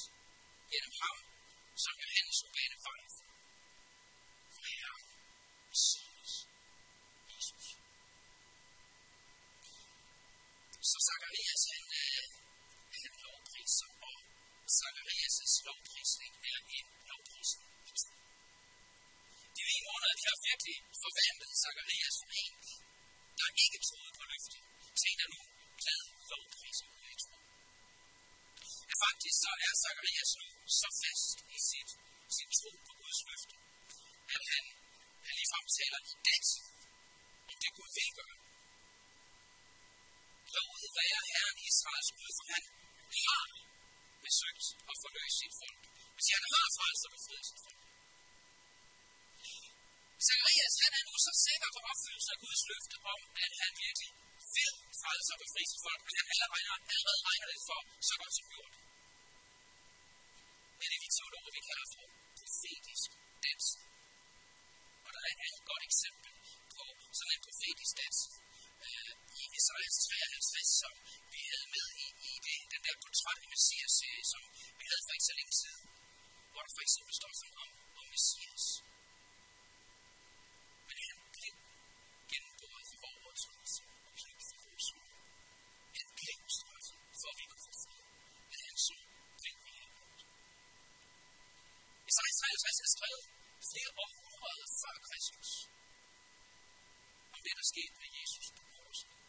gennem 0.73 0.95
ham, 1.03 1.17
som 1.85 1.95
Johannes 2.03 2.39
var 2.45 2.53
bane 2.57 2.77
for. 2.85 2.95
For 4.55 4.65
Herren, 4.73 5.07
Messias, 5.71 6.33
Jesus. 7.31 7.67
Så 10.91 10.99
Zacharias, 11.09 11.63
han, 11.73 11.85
øh, 12.05 12.25
han 13.01 13.13
lovpriser 13.25 13.89
og 14.65 14.71
Zacharias' 14.81 15.57
lovprisning 15.67 16.33
er 16.53 16.59
en 16.77 16.87
lovprisning. 17.11 17.71
De 19.57 19.63
ni 19.71 19.77
måneder, 19.89 20.15
de 20.21 20.25
har 20.31 20.39
virkelig 20.51 20.77
forvandlet 21.05 21.53
Zacharias 21.63 22.17
fra 22.21 22.33
en, 22.43 22.55
der 23.39 23.49
ikke 23.65 23.79
troede 23.89 24.13
på 24.19 24.25
løftet, 24.31 24.63
til 24.99 25.09
en, 25.11 25.19
der 25.21 25.29
nu 25.35 25.41
glad 25.81 26.03
lovpriser 26.31 26.89
på 26.99 27.05
i 27.15 27.17
tro. 27.23 27.37
Ja, 28.89 28.95
faktisk 29.07 29.37
så 29.45 29.51
er 29.67 29.73
Zacharias 29.83 30.31
nu 30.41 30.49
så 30.81 30.89
fast 31.03 31.37
i 31.57 31.59
sit, 31.71 31.91
sin 32.37 32.51
tro 32.59 32.71
på 32.87 32.93
Guds 33.01 33.21
løfte, 33.29 33.55
at 34.35 34.43
han, 34.53 34.65
han 35.27 35.35
ligefrem 35.39 35.67
taler 35.79 36.01
i 36.11 36.15
det, 36.29 36.45
om 37.51 37.55
det 37.63 37.71
Gud 37.77 37.91
vil 37.99 38.11
gøre. 38.19 38.39
Lovet 40.55 40.87
være 40.99 41.21
Herren 41.33 41.59
Israels 41.69 42.11
Gud, 42.17 42.33
for 42.39 42.45
han 42.53 42.65
har 43.25 43.64
besøgt 44.29 44.65
og 44.91 44.95
forløst 45.03 45.37
sit 45.41 45.55
folk. 45.63 45.83
Hvis 46.17 46.29
han 46.35 46.45
har 46.53 46.67
frelst 46.77 47.03
og 47.07 47.11
befriet 47.17 47.47
sit 47.49 47.61
folk. 47.67 47.83
Zacharias, 50.27 50.75
han 50.85 50.93
er 50.99 51.05
nu 51.09 51.15
så 51.27 51.33
sikker 51.47 51.69
på 51.75 51.81
opfyldelse 51.91 52.31
af 52.35 52.39
Guds 52.45 52.63
løfte 52.71 52.97
om, 53.13 53.21
at 53.45 53.53
han 53.63 53.73
virkelig 53.85 54.11
vil 54.57 54.75
frelse 55.03 55.31
og 55.35 55.39
befri 55.45 55.63
sit 55.71 55.83
folk, 55.87 56.01
men 56.07 56.15
han 56.19 56.27
allerede, 56.35 56.67
allerede 56.95 57.21
regner 57.29 57.49
det 57.53 57.61
for 57.69 57.81
så 58.09 58.15
godt 58.21 58.35
som 58.39 58.47
gjort. 58.53 58.75
Det 60.79 60.85
er 60.87 60.91
det, 60.93 61.01
vi 61.05 61.11
teologer, 61.17 61.51
vi 61.57 61.63
kalder 61.69 61.87
for 61.95 62.07
profetisk 62.41 63.09
dans. 63.45 63.67
Og 65.05 65.11
der 65.15 65.21
er 65.27 65.31
et 65.37 65.43
andet 65.47 65.63
godt 65.71 65.85
eksempel 65.91 66.31
på 66.75 66.85
sådan 67.19 67.35
en 67.37 67.43
profetisk 67.49 67.93
dans 68.03 68.19
øh, 69.35 69.91
53, 70.45 70.69
som 70.83 70.95
vi 71.35 71.41
havde 71.51 71.69
med 71.77 71.87
i, 72.05 72.07
i 72.31 72.33
det, 72.47 72.59
den 72.73 72.83
der 72.87 72.97
portræt 73.03 73.39
i 73.45 73.47
Messias-serie, 73.55 74.25
som 74.33 74.43
vi 74.79 74.85
havde 74.91 75.03
for 75.07 75.13
ikke 75.17 75.29
så 75.31 75.35
længe 75.39 75.55
siden, 75.63 75.85
hvor 76.53 76.63
der 76.65 76.73
for 76.77 76.83
eksempel 76.87 77.13
står 77.21 77.33
sådan 77.41 77.59
om, 77.65 77.71
om 78.01 78.05
Messias. 78.15 78.65
Men 80.89 80.97
han 81.07 81.17
blev 81.37 81.55
gennemgået 82.31 82.85
for 82.91 82.99
vores 83.05 83.25
overtrædelse 83.25 83.83
og 84.07 84.13
blev 84.19 84.37
for 84.51 84.59
vores 84.67 84.87
ord. 84.99 85.13
Han 85.99 86.07
blev 86.19 86.39
straffet, 86.59 86.99
for 87.21 87.29
at 87.33 87.37
vi 87.41 87.45
kunne 87.51 87.65
få 87.69 87.73
fred. 87.83 88.05
Men 88.51 88.59
han 88.67 88.77
så 88.87 88.97
blev 89.41 89.57
vi 89.65 89.71
helbredt. 89.79 90.23
Esajas 92.09 92.37
53 92.41 92.85
er 92.87 92.91
skrevet 92.97 93.25
flere 93.71 93.91
århundreder 94.05 94.69
før 94.83 94.97
Kristus. 95.09 95.51
Om 97.35 97.41
det, 97.45 97.55
der 97.59 97.67
skete 97.73 97.95
med 98.03 98.11
Jesus 98.19 98.47
på 98.57 98.63
korset 98.75 99.24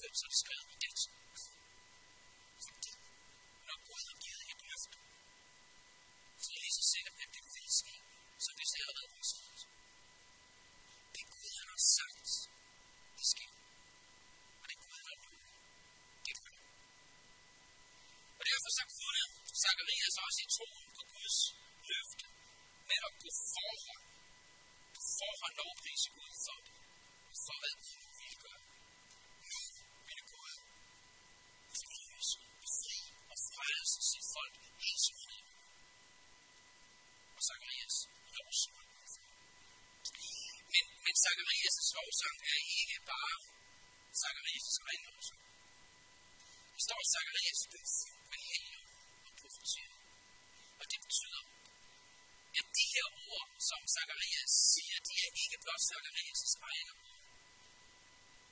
90, 0.00 0.18
så 0.18 0.24
er 0.26 0.30
det 0.32 0.38
skrevet 0.44 0.66
med 0.70 0.78
dansk. 0.84 1.08
Fordi 2.66 2.92
når 3.68 3.78
Gud 3.88 4.02
har 4.10 4.16
givet 4.24 4.42
et 4.52 4.60
løfte, 4.68 4.96
så 6.40 6.46
er 6.48 6.54
jeg 6.54 6.62
lige 6.64 6.76
så 6.78 6.84
sikker 6.94 7.12
på, 7.16 7.20
at 7.26 7.32
det 7.36 7.42
vil 7.54 7.68
ske, 7.80 7.96
som 8.44 8.52
hvis 8.56 8.70
det 8.72 8.80
allerede 8.82 9.10
var 9.16 9.26
sket. 9.32 9.60
Det 11.14 11.24
Gud 11.34 11.50
han 11.60 11.68
har 11.74 11.82
sagt, 11.98 12.28
det 13.18 13.26
sker. 13.32 13.52
Og 14.60 14.66
det 14.70 14.76
Gud 14.82 14.94
han 15.00 15.06
har 15.10 15.16
lovet, 15.22 15.44
det 16.26 16.34
gør 16.44 16.58
Og 18.38 18.42
derfor 18.50 18.70
så 18.78 18.82
kunne 18.94 19.24
Zacharias 19.62 20.16
også 20.24 20.40
i 20.44 20.48
troen 20.56 20.88
på 20.96 21.02
Guds 21.12 21.38
løfte 21.90 22.26
med 22.88 23.00
at 23.08 23.12
gå 23.22 23.30
forhånd, 23.52 24.04
på 24.94 25.00
forhånd 25.18 25.54
lovprise 25.60 26.08
Gud 26.16 26.32
for 26.44 26.58
det, 26.66 26.74
for 27.44 27.56
hvad 27.62 27.74
Gud 27.86 28.09
Men, 41.20 41.26
Zacharias' 41.26 41.92
lovsang 41.96 42.36
er 42.52 42.58
ikke 42.80 42.98
bare 43.12 43.36
Zacharias' 44.20 44.78
egen 44.88 45.02
lovsang. 45.08 45.42
Det 46.74 46.82
står, 46.86 46.98
at 47.04 47.08
Zacharias 47.14 47.60
blev 47.70 47.84
fyldt 47.98 48.24
med 48.30 48.40
helgen 48.48 48.82
og 49.26 49.32
profetier. 49.40 49.92
Og 50.80 50.84
det 50.90 50.98
betyder, 51.04 51.42
at 52.58 52.66
de 52.76 52.84
her 52.94 53.08
ord, 53.28 53.48
som 53.68 53.80
Zacharias 53.94 54.52
siger, 54.72 54.96
de 55.08 55.14
er 55.26 55.30
ikke 55.42 55.58
blot 55.64 55.82
Zacharias' 55.90 56.56
egne 56.68 56.92
ord. 57.04 57.20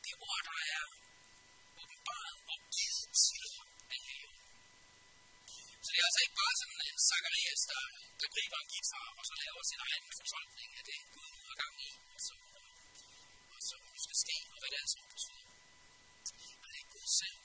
De 0.06 0.12
ord, 0.28 0.42
der 0.48 0.58
er 0.76 0.84
åbenbart 1.82 2.36
og 2.52 2.58
givet 2.74 3.08
til 3.24 3.44
ham 3.56 3.68
af 3.94 3.98
helgen. 4.06 4.36
Så 5.84 5.88
det 5.92 5.98
er 6.00 6.08
altså 6.08 6.22
ikke 6.24 6.38
bare 6.42 6.54
sådan 6.60 6.80
at 6.88 6.96
Zacharias, 7.08 7.62
der, 7.70 7.82
der 8.20 8.28
griber 8.34 8.58
en 8.62 8.68
guitar 8.72 9.08
og 9.18 9.24
så 9.28 9.34
laver 9.44 9.62
sin 9.70 9.80
egen 9.86 10.04
fortolkning 10.18 10.70
af 10.78 10.84
det, 10.88 10.98
Gud 11.14 11.28
nu 11.34 11.40
har 11.48 11.56
gang 11.62 11.74
i, 11.88 11.90
og 12.14 12.20
så, 12.26 12.34
som 13.70 13.80
skal 14.04 14.16
ske, 14.24 14.36
og 14.52 14.58
hvad 14.60 14.70
det 14.72 14.80
altså 14.84 14.98
betyder. 15.14 15.46
Og 16.62 16.68
det 16.72 16.80
er 16.84 16.88
Gud 16.94 17.08
selv, 17.20 17.38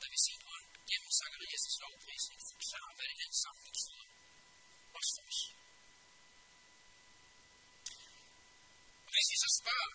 der 0.00 0.08
ved 0.12 0.20
sin 0.28 0.42
ånd 0.54 0.66
gennem 0.90 1.10
Zacharias' 1.18 1.78
lovprisning 1.82 2.40
forklarer, 2.50 2.92
hvad 2.96 3.06
det 3.10 3.18
alt 3.24 3.36
sammen 3.44 3.62
betyder. 3.70 4.04
Også 4.98 5.12
for 5.16 5.24
os. 5.30 5.40
Og 9.06 9.10
hvis 9.14 9.28
vi 9.32 9.36
så 9.44 9.50
spørger, 9.60 9.90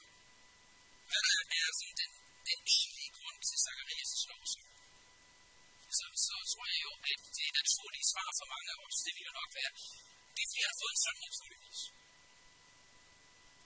hvad 1.10 1.22
der 1.26 1.34
er 1.60 1.70
sådan 1.80 1.98
den, 2.02 2.12
den 2.50 2.60
egentlige 2.76 3.12
grund 3.18 3.38
til 3.48 3.58
Zacharias' 3.66 4.26
lovsang, 4.32 4.70
så, 5.98 6.06
så 6.28 6.36
tror 6.52 6.66
jeg 6.74 6.80
jo, 6.86 6.92
at 7.12 7.22
det 7.38 7.50
naturlige 7.60 8.08
svar 8.14 8.30
for 8.40 8.48
mange 8.54 8.68
af 8.74 8.78
os, 8.86 8.98
det 9.06 9.14
vil 9.16 9.28
jo 9.30 9.34
nok 9.40 9.52
være, 9.60 9.72
det 10.36 10.42
er 10.44 10.48
fordi, 10.50 10.62
jeg 10.64 10.70
har 10.72 10.80
fået 10.82 10.94
en 10.96 11.02
søn 11.04 11.18
naturligvis. 11.28 11.82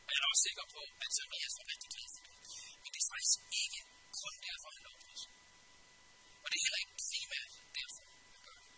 Og 0.10 0.14
jeg 0.16 0.22
er 0.26 0.32
også 0.34 0.46
sikker 0.48 0.66
på, 0.76 0.82
at 1.04 1.10
Zacharias 1.18 1.54
var 1.60 1.68
rigtig 1.74 1.90
glad 1.94 2.08
for 2.16 2.22
det. 2.26 2.36
Men 2.82 2.90
det 2.94 3.02
er 3.04 3.10
faktisk 3.14 3.40
ikke 3.64 3.80
kun 4.22 4.34
derfor, 4.48 4.70
han 4.76 4.84
lovpriser. 4.88 5.32
Og 6.44 6.48
det 6.50 6.58
er 6.58 6.64
heller 6.66 6.82
ikke 6.84 6.96
primært 7.08 7.52
derfor, 7.78 8.04
han 8.34 8.42
gør 8.48 8.58
det. 8.64 8.72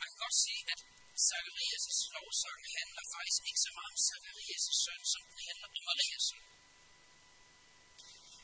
Man 0.00 0.06
kan 0.10 0.18
godt 0.24 0.36
sige, 0.44 0.62
at 0.72 0.80
Zacharias' 1.26 2.02
lovsang 2.14 2.60
handler 2.76 3.04
faktisk 3.16 3.42
ikke 3.48 3.62
så 3.66 3.70
meget 3.76 3.90
om 3.94 3.98
Zacharias' 4.08 4.68
søn, 4.84 5.00
som 5.12 5.22
den 5.30 5.40
handler 5.48 5.68
om 5.76 5.82
Marias 5.88 6.24
søn. 6.30 6.44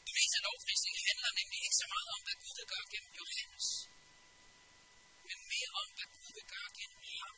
Det 0.06 0.12
meste 0.18 0.36
af 0.38 0.44
lovprisningen 0.48 1.02
handler 1.08 1.30
nemlig 1.40 1.58
ikke 1.66 1.80
så 1.82 1.88
meget 1.94 2.08
om, 2.14 2.20
hvad 2.26 2.36
Gud 2.42 2.54
vil 2.58 2.68
gøre 2.72 2.86
gennem 2.92 3.12
Johannes, 3.20 3.68
men 5.28 5.38
mere 5.52 5.70
om, 5.80 5.88
hvad 5.96 6.08
Gud 6.16 6.30
vil 6.36 6.46
gøre 6.54 6.70
gennem 6.78 7.02
ham, 7.20 7.36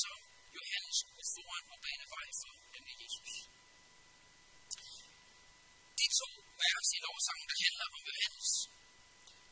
som 0.00 0.18
Johannes 0.56 0.94
skulle 1.00 1.16
gå 1.18 1.24
foran 1.34 1.64
og 1.74 1.78
bane 1.84 2.06
vej 2.14 2.28
for, 2.40 2.54
nemlig 2.74 2.94
Jesus. 3.02 3.32
De 5.98 6.06
to 6.18 6.28
vers 6.62 6.88
i 6.96 6.98
lovsangen, 7.06 7.46
der 7.50 7.58
handler 7.64 7.86
om 7.96 8.02
Johannes, 8.10 8.50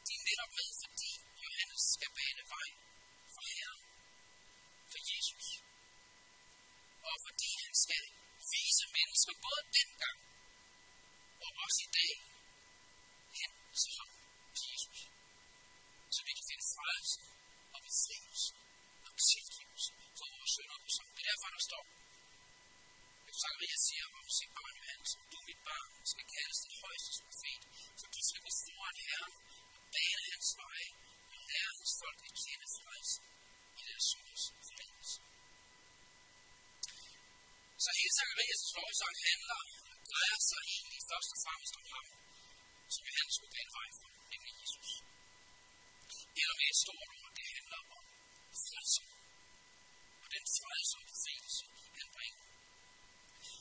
de 0.07 0.13
er 0.19 0.25
netop 0.29 0.53
med, 0.59 0.69
fordi 0.83 1.11
Johannes 1.45 1.83
skal 1.95 2.11
bane 2.19 2.45
vej 2.55 2.69
for 3.35 3.43
Herren, 3.53 3.83
for 4.93 5.01
Jesus. 5.11 5.47
Og 7.09 7.17
fordi 7.27 7.51
han 7.65 7.75
skal 7.85 8.05
vise 8.55 8.85
mennesker 8.97 9.35
både 9.47 9.63
dengang 9.79 10.19
og 11.45 11.51
også 11.65 11.81
i 11.89 11.91
dag 11.99 12.15
hen 13.39 13.53
til 13.81 13.93
ham, 13.99 14.11
til 14.57 14.67
Jesus. 14.73 15.01
Så 16.15 16.21
vi 16.27 16.33
kan 16.37 16.47
finde 16.51 16.67
frelse 16.77 17.21
og 17.75 17.81
befrielse 17.87 18.51
og 19.07 19.13
tilgivelse 19.31 20.02
for 20.23 20.31
vores 20.37 20.53
sønder. 20.57 20.79
Så 20.95 21.01
det 21.15 21.23
er 21.23 21.29
derfor, 21.31 21.49
der 21.57 21.63
står, 21.69 21.85
at 23.29 23.35
Zacharias 23.41 23.83
siger 23.89 24.07
om 24.19 24.27
sit 24.39 24.53
barn 24.57 24.75
Johannes, 24.81 25.13
du 25.33 25.39
mit 25.51 25.61
barn 25.69 25.91
skal 26.13 26.27
kaldes 26.35 26.59
den 26.65 26.75
højeste 26.83 27.11
profet, 27.27 27.63
for 27.99 28.07
du 28.15 28.21
skal 28.29 28.41
gå 28.47 28.53
foran 28.67 28.97
Herren 29.07 29.35
og 29.77 29.83
bane 29.95 30.23
hans 30.31 30.49
veje 30.61 30.91
og 31.33 31.37
lære 31.49 31.73
hans 31.79 31.93
folk 32.01 32.19
at 32.29 32.35
kende 32.43 32.67
frelsen 32.79 33.25
i 33.81 33.83
deres 33.89 34.05
synders 34.11 34.45
forlængelse. 34.69 35.19
Så 37.85 37.91
hele 37.99 38.13
Zacharias' 38.19 38.71
lovsang 38.77 39.17
handler 39.29 39.61
og 39.91 39.97
drejer 40.11 40.41
sig 40.51 40.63
egentlig 40.75 41.01
først 41.11 41.31
og 41.35 41.39
fremmest 41.45 41.75
om 41.81 41.85
ham, 41.95 42.07
som 42.95 43.03
Johannes 43.09 43.35
skulle 43.37 43.55
bane 43.57 43.73
vej 43.79 43.89
for, 43.99 44.11
nemlig 44.33 44.53
Jesus. 44.61 44.91
Eller 46.41 46.57
med 46.61 46.69
et 46.73 46.79
stort 46.85 47.09
ord, 47.19 47.31
det 47.39 47.47
handler 47.57 47.81
om 47.97 48.05
frelsen. 48.67 49.22
Den 50.37 50.45
frelse 50.59 50.95
og 51.01 51.05
befrielse, 51.13 51.65
han 51.99 52.09
bringer. 52.17 52.45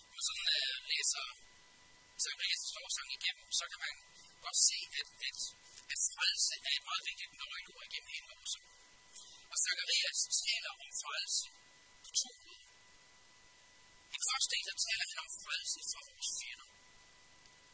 Når 0.07 0.13
man 0.17 0.23
sådan 0.29 0.47
uh, 0.57 0.75
læser 0.91 1.25
Zacharias' 2.23 2.71
lovsang 2.77 3.09
igennem, 3.17 3.47
så 3.59 3.63
kan 3.71 3.79
man 3.85 3.95
godt 4.45 4.59
se, 4.69 4.77
at, 4.99 5.07
at, 5.27 5.37
at 5.93 5.99
frelse 6.15 6.53
er 6.67 6.73
et 6.79 6.85
meget 6.89 7.03
vigtigt 7.09 7.31
nøgleord 7.39 7.85
igennem 7.89 8.09
hele 8.15 8.27
lovsangen. 8.31 8.73
Og 9.51 9.57
Zacharias 9.63 10.19
taler 10.45 10.71
om 10.83 10.89
frelse 11.03 11.47
på 12.03 12.09
to 12.21 12.29
måder. 12.43 12.69
I 14.13 14.15
den 14.19 14.25
første 14.29 14.49
del, 14.53 14.65
der 14.69 14.77
taler 14.87 15.05
han 15.11 15.19
om 15.25 15.29
frelse 15.43 15.79
fra 15.91 16.01
vores 16.09 16.29
fjender. 16.37 16.69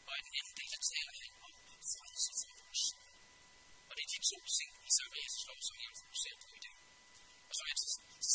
Og 0.08 0.12
i 0.18 0.22
den 0.26 0.34
anden 0.38 0.54
del, 0.58 0.70
der 0.74 0.82
taler 0.92 1.14
han 1.20 1.30
om 1.46 1.52
frelse 1.94 2.30
for 2.40 2.50
vores 2.60 2.80
synd. 2.86 3.06
Og 3.88 3.92
det 3.96 4.02
er 4.06 4.10
de 4.14 4.20
to 4.30 4.38
ting 4.56 4.70
i 4.88 4.90
Zacharias 4.96 5.34
lovsang, 5.48 5.78
jeg 5.82 5.90
vil 5.92 6.00
fokusere 6.04 6.36
på 6.44 6.48
i 6.58 6.62
dag. 6.66 6.77
Og 7.48 7.52
så 7.56 7.60
vil 7.62 7.72
jeg 7.72 7.80
til 7.82 7.90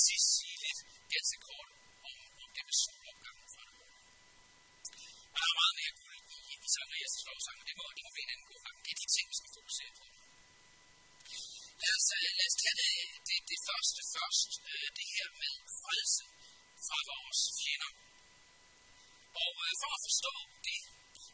sidst 0.05 0.27
sige 0.37 0.57
lidt 0.65 0.79
ganske 1.13 1.37
kort 1.47 1.69
om, 2.07 2.15
om 2.43 2.49
det 2.55 2.63
med 2.67 2.75
solopgangen 2.83 3.47
fra 3.53 3.63
det 3.67 3.75
Og 5.33 5.37
der 5.41 5.47
er 5.51 5.57
meget 5.61 5.75
mere 5.81 5.93
guld 5.99 6.15
i, 6.35 6.39
i 6.65 6.67
Zacharias 6.73 7.13
lovsang, 7.27 7.57
og 7.61 7.65
det 7.69 7.75
må, 7.79 7.85
det 7.97 8.03
må 8.05 8.11
vi 8.15 8.21
en 8.25 8.33
anden 8.33 8.47
god 8.51 8.61
gang. 8.65 8.77
Det 8.85 8.91
er 8.93 8.99
de 9.01 9.07
ting, 9.15 9.25
vi 9.31 9.35
skal 9.39 9.51
fokusere 9.57 9.91
på. 9.99 10.05
Lad 11.81 11.93
os, 11.97 12.07
øh, 12.17 12.29
lad 12.39 12.47
os 12.51 12.57
tage 12.61 12.75
det, 12.81 12.93
det, 13.27 13.39
det 13.51 13.59
første 13.69 13.99
først, 14.15 14.51
øh, 14.71 14.87
det 14.97 15.07
her 15.15 15.27
med 15.41 15.53
frelse 15.81 16.23
fra 16.87 16.99
vores 17.11 17.41
fjender. 17.59 17.91
Og 19.43 19.53
øh, 19.65 19.73
for 19.81 19.91
at 19.97 20.01
forstå 20.07 20.33
det, 20.67 20.79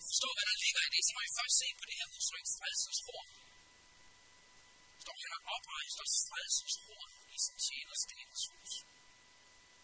forstå 0.09 0.27
hvad 0.35 0.45
der 0.49 0.57
ligger 0.65 0.81
i 0.87 0.89
det, 0.95 1.01
så 1.05 1.11
må 1.15 1.19
vi 1.27 1.31
først 1.39 1.55
se 1.61 1.67
på 1.79 1.83
det 1.89 1.95
her 1.99 2.07
udtryk 2.15 2.45
frelsens 2.57 3.01
horn. 3.07 3.48
Står 5.03 5.17
han 5.23 5.31
har 5.35 5.43
oprejst 5.55 5.97
os 6.05 6.15
frelsens 6.29 6.75
horn 6.85 7.11
i 7.35 7.37
sin 7.43 7.57
tjeners 7.65 8.03
dagens 8.11 8.43
hus. 8.51 8.71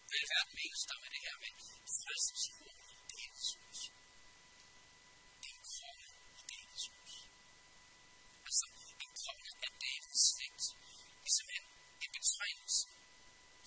Hvad 0.08 0.20
i 0.24 0.26
verden 0.32 0.54
menes 0.60 0.82
der 0.88 0.98
med 1.02 1.10
det 1.14 1.22
her 1.26 1.36
med 1.42 1.52
frelsens 2.00 2.44
horn 2.56 2.78
i 2.94 2.96
dagens 3.12 3.48
hus. 3.58 3.80
Det 5.42 5.48
er 5.50 5.56
en 5.58 5.64
konge 5.76 6.08
i 6.40 6.42
dagens 6.52 6.84
hus. 6.90 7.12
Altså 8.48 8.66
en 9.04 9.12
konge 9.24 9.50
af 9.66 9.72
Davids 9.84 10.22
slægt. 10.30 10.64
Ligesom 11.24 11.48
en, 11.56 11.64
en 12.04 12.10
betegnelse 12.16 12.86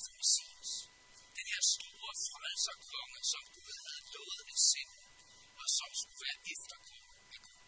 for 0.03 0.11
Messias. 0.19 0.71
Den 1.37 1.47
her 1.53 1.63
store 1.75 2.13
frelserkonge, 2.27 3.19
som 3.33 3.43
Gud 3.55 3.73
havde 3.85 4.03
lovet 4.13 4.41
at 4.51 4.59
sende, 4.71 4.97
og 5.61 5.67
som 5.77 5.89
skulle 5.99 6.21
være 6.25 6.39
efterkommet 6.53 7.17
af 7.35 7.39
Gud. 7.47 7.61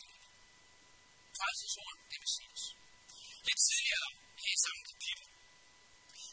Frelsens 1.37 1.75
horn, 1.79 1.97
det 2.09 2.15
er 2.19 2.23
Messias. 2.27 2.63
Lidt 3.47 3.61
tidligere 3.67 4.09
her 4.41 4.53
i 4.57 4.59
samme 4.65 4.83
kapitel, 4.89 5.27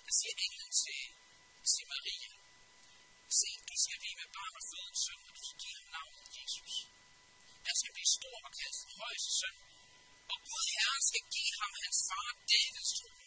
der 0.04 0.12
siger 0.18 0.34
englen 0.46 0.70
til, 0.82 1.02
til 1.72 1.84
Maria, 1.92 2.30
se, 3.38 3.50
du 3.68 3.74
skal 3.84 3.98
blive 4.02 4.16
med 4.20 4.28
barn 4.36 4.54
og 4.60 4.64
føde 4.70 4.88
en 4.92 4.98
søn, 5.04 5.20
og 5.28 5.32
du 5.36 5.40
skal 5.46 5.58
give 5.62 5.76
ham 5.78 5.88
navnet 5.96 6.26
Jesus. 6.38 6.74
Han 7.68 7.76
skal 7.80 7.92
blive 7.96 8.10
stor 8.18 8.38
og 8.46 8.52
kaldt 8.58 8.78
den 8.82 8.92
højeste 9.00 9.30
søn, 9.40 9.56
og 10.32 10.38
Gud 10.46 10.64
Herren 10.74 11.02
skal 11.10 11.24
give 11.34 11.52
ham 11.60 11.72
hans 11.82 11.98
far 12.08 12.28
Davids 12.50 12.92
trone. 12.98 13.26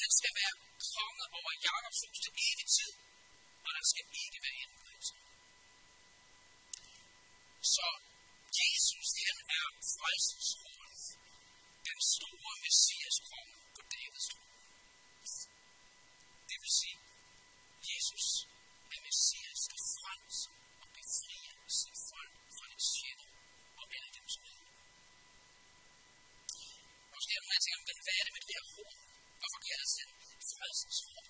Han 0.00 0.10
skal 0.18 0.32
være 0.40 0.54
konge 0.92 1.24
over 1.38 1.52
Jakobs 1.64 2.00
hus 2.04 2.18
til 2.24 2.32
evig 2.46 2.68
tid, 2.76 2.92
og 3.66 3.70
der 3.76 3.84
skal 3.92 4.06
ikke 4.22 4.38
være 4.44 4.58
ændring. 4.66 5.02
Så 7.74 7.86
Jesus, 8.60 9.08
han 9.26 9.38
er 9.58 9.66
frelsens 9.94 10.50
den 11.88 12.00
store 12.16 12.54
messias 12.66 13.16
konge 13.28 13.56
på 13.74 13.80
Davids 13.92 14.26
trone. 14.32 14.56
Det 16.48 16.58
vil 16.62 16.72
sige, 16.80 16.98
Jesus 17.90 18.26
er 18.94 19.00
messias, 19.08 19.60
der 19.70 19.80
frelser 19.94 20.52
og 20.82 20.88
befrier 20.96 21.54
sin 21.78 21.96
folk 22.08 22.34
fra 22.56 22.66
den 22.72 22.80
fjende 22.94 23.26
og 23.80 23.84
alle 23.96 24.10
dem, 24.16 24.26
som 24.34 24.42
er. 24.52 24.60
Måske 27.14 27.32
er 27.36 27.40
der 27.42 27.50
man 27.52 27.62
tænker, 27.64 27.80
hvad 28.04 28.16
er 28.20 28.24
det 28.26 28.32
med 28.36 28.42
det 28.46 28.54
her 28.58 28.66
horn? 28.74 28.96
Hvorfor 29.40 29.60
kaldes 29.68 29.92
det 29.98 30.08
frelsens 30.50 30.98
horn? 31.06 31.26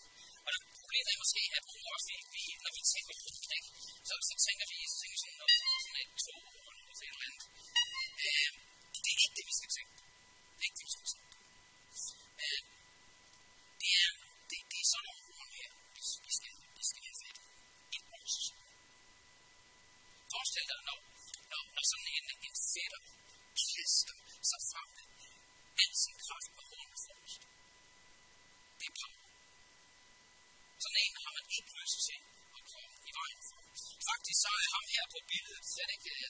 Og 0.46 0.50
det 0.52 0.60
problemet 0.82 1.10
er 1.14 1.18
måske, 1.24 1.42
at 1.56 1.62
nogle 1.68 1.84
af 1.88 1.92
os, 1.96 2.06
vi, 2.34 2.42
når 2.64 2.72
vi 2.76 2.82
tænker 2.94 3.14
på 3.22 3.28
det, 3.52 3.62
så, 4.08 4.14
så 4.28 4.34
tænker 4.46 4.66
vi, 4.72 4.78
så 4.90 4.96
tænker 5.00 5.14
vi 5.16 5.20
sådan 5.24 5.38
noget, 5.42 5.58
sådan 5.84 5.98
et 6.02 6.10
toghorn 6.24 6.57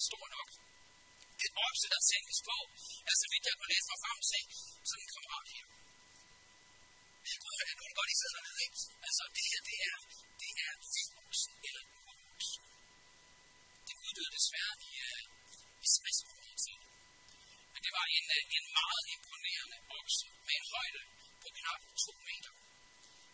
stor 0.08 0.26
nok 0.36 0.50
et 1.46 1.52
okse, 1.66 1.86
der 1.94 2.00
tænkes 2.12 2.40
på. 2.48 2.56
er 3.10 3.16
så 3.20 3.26
vidt 3.32 3.44
jeg 3.48 3.54
kunne 3.58 3.72
læse 3.74 3.88
mig 3.92 4.00
frem 4.04 4.18
til, 4.30 4.42
sådan 4.88 5.02
en 5.04 5.10
kammerat 5.14 5.48
her. 5.54 5.66
Nu 7.78 7.82
kan 7.86 7.94
godt, 7.98 8.10
I 8.14 8.16
sidder 8.20 8.36
dernede, 8.38 8.60
ikke? 8.66 8.78
Altså, 9.06 9.22
det 9.36 9.44
her, 9.50 9.60
det 9.68 9.78
er, 9.90 9.96
det 10.42 10.52
er 10.64 10.72
vildoksen 10.94 11.52
eller 11.68 11.84
uroksen. 11.98 12.64
Det 13.86 13.94
uddøde 14.04 14.32
desværre 14.38 14.74
i, 14.88 14.92
uh, 15.08 15.20
i 15.84 15.86
60 15.94 16.24
Men 17.72 17.80
det 17.84 17.92
var 17.98 18.06
en, 18.16 18.26
uh, 18.36 18.56
en 18.56 18.64
meget 18.80 19.04
imponerende 19.14 19.78
okse 19.98 20.26
med 20.46 20.54
en 20.60 20.66
højde 20.74 21.02
på 21.42 21.48
knap 21.58 21.80
2 22.06 22.12
meter. 22.28 22.52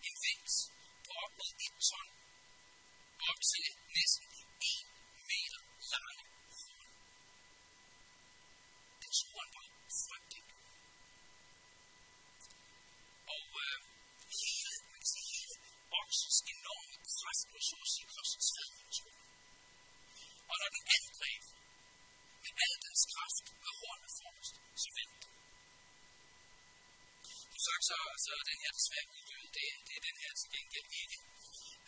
En 0.06 0.14
vægt 0.24 0.52
på 1.06 1.10
op 1.24 1.32
mod 1.38 1.52
1 1.66 1.74
ton. 1.88 2.08
Op 3.28 3.40
til 3.50 3.66
næsten 3.96 4.26
1 4.70 4.86
meter 5.30 5.60
lange 5.92 6.24
naturen 9.14 9.50
var 9.56 9.66
frygtelig. 10.06 10.44
Og 13.34 13.46
øh, 13.64 13.78
hele, 14.40 14.70
man 14.90 14.98
kan 15.02 15.10
sige, 15.14 15.26
hele 15.34 15.54
oksens 16.14 16.40
enorme 16.54 16.96
kraft 17.18 17.46
var 17.52 17.62
så 17.68 17.76
at 17.84 17.90
sige 17.94 18.08
korsets 18.14 18.50
i. 18.98 19.10
Og 20.50 20.56
når 20.60 20.70
den 20.76 20.84
angreb 20.96 21.44
med 22.42 22.52
al 22.64 22.74
dens 22.84 23.02
kraft 23.12 23.46
og 23.68 23.72
hornet 23.80 24.12
forrest, 24.18 24.54
så 24.82 24.88
vendte 24.96 25.18
den. 25.24 25.32
Som 27.50 27.60
sagt, 27.66 27.82
så, 27.88 27.96
så 28.24 28.30
er 28.38 28.44
den 28.50 28.58
her 28.64 28.72
desværre 28.78 29.08
uddød. 29.14 29.44
Det, 29.56 29.66
det 29.86 29.94
er 29.98 30.02
den 30.08 30.16
her 30.22 30.32
til 30.40 30.48
gengæld 30.54 30.88
ikke. 31.02 31.16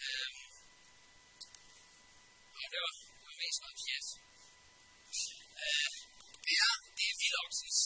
Øhm, 0.07 0.45
og 2.61 2.67
det 2.73 2.81
var, 2.85 2.95
det 3.21 3.27
var 3.31 3.37
mest 3.45 3.59
noget 3.63 3.79
pjat. 3.83 4.09
Øh, 5.63 5.91
det 6.47 6.55
er, 6.67 6.75
det 6.97 7.05
er 7.11 7.17
Vildoksens 7.21 7.81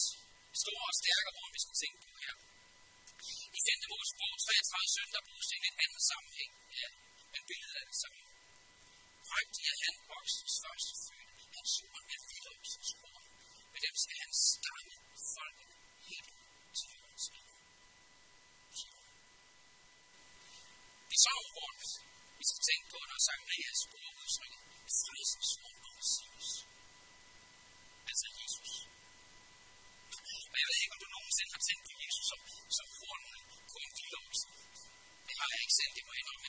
store 0.63 0.85
og 0.91 0.95
stærke 1.01 1.29
horn, 1.35 1.51
vi 1.55 1.59
skal 1.65 1.75
tænke 1.81 1.99
på 2.05 2.11
her. 2.23 2.35
I 3.61 3.63
5. 3.63 3.93
Mosebog 3.93 4.33
33, 4.41 4.87
søn, 4.95 5.09
der 5.15 5.21
bruges 5.27 5.47
i 5.51 5.55
en 5.57 5.63
lidt 5.65 5.77
anden 5.83 6.01
sammenhæng, 6.09 6.51
ja, 6.79 6.87
men 7.31 7.41
billedet 7.49 7.75
er 7.81 7.85
det 7.91 7.97
samme. 8.03 8.21
Højt 9.31 9.57
er 9.69 9.75
han 9.83 9.95
voksens 10.11 10.55
første 10.63 10.93
fødte, 11.05 11.33
han 11.55 11.65
super 11.75 12.01
med 12.09 12.19
Philips 12.29 12.73
horn. 13.01 13.25
Med 13.71 13.79
dem 13.85 13.95
skal 14.03 14.17
han 14.23 14.33
stamme 14.51 14.93
folket 15.33 15.71
helt 16.09 16.31
til 16.77 16.87
jordens 16.95 17.27
ende. 17.37 17.53
Det 21.09 21.15
er 21.19 21.23
sådan 21.25 21.47
horn, 21.55 21.77
vi 22.39 22.43
skal 22.49 22.61
tænke 22.69 22.85
på, 22.93 22.99
når 23.09 23.19
Zacharias 23.27 23.81
bruger 23.91 24.11
udtrykket 24.21 24.61
frelsens 24.99 25.51
horn 25.59 25.79
og 25.87 25.93
Messias 25.97 26.49
altså 28.11 28.27
Jesus. 28.39 28.71
Og 30.51 30.55
jeg 30.61 30.67
ved 30.69 30.77
ikke, 30.83 30.93
om 30.95 31.01
du 31.03 31.09
nogensinde 31.17 31.51
har 31.55 31.63
tænkt 31.67 31.83
på 31.87 31.93
Jesus 32.03 32.25
som, 32.31 32.39
som 32.77 32.87
hornene 32.99 33.40
vildovelse. 33.99 34.47
Det 35.27 35.35
har 35.39 35.47
jeg 35.53 35.59
ikke 35.65 35.75
selv, 35.79 35.91
det 35.97 36.03
må 36.05 36.11
jeg 36.15 36.21
indrømme. 36.21 36.41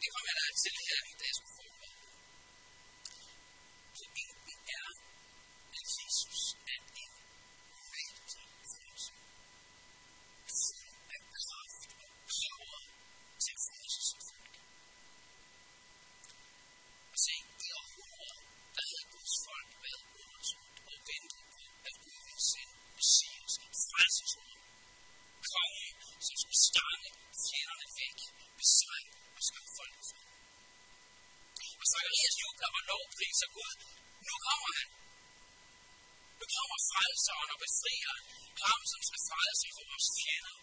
Frelseren 37.23 37.51
og 37.55 37.59
befrieren. 37.67 38.25
Ham, 38.69 38.83
som 38.93 39.01
skal 39.09 39.21
frelse 39.31 39.67
for 39.77 39.85
vores 39.91 40.09
fjender 40.19 40.57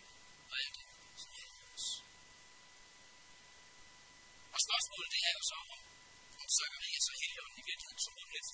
og 0.50 0.56
alt 0.63 0.76
det, 0.78 0.88
som 1.22 1.32
er 1.43 1.50
os. 1.76 1.86
Og 4.56 4.60
spørgsmålet 4.67 5.10
det 5.15 5.22
er 5.30 5.34
jo 5.38 5.43
så 5.52 5.58
om, 5.74 5.82
om 6.41 6.48
Zacharias 6.58 7.06
og 7.12 7.15
Helion 7.19 7.52
i 7.62 7.63
virkeligheden 7.69 8.02
så 8.06 8.12
lidt 8.34 8.50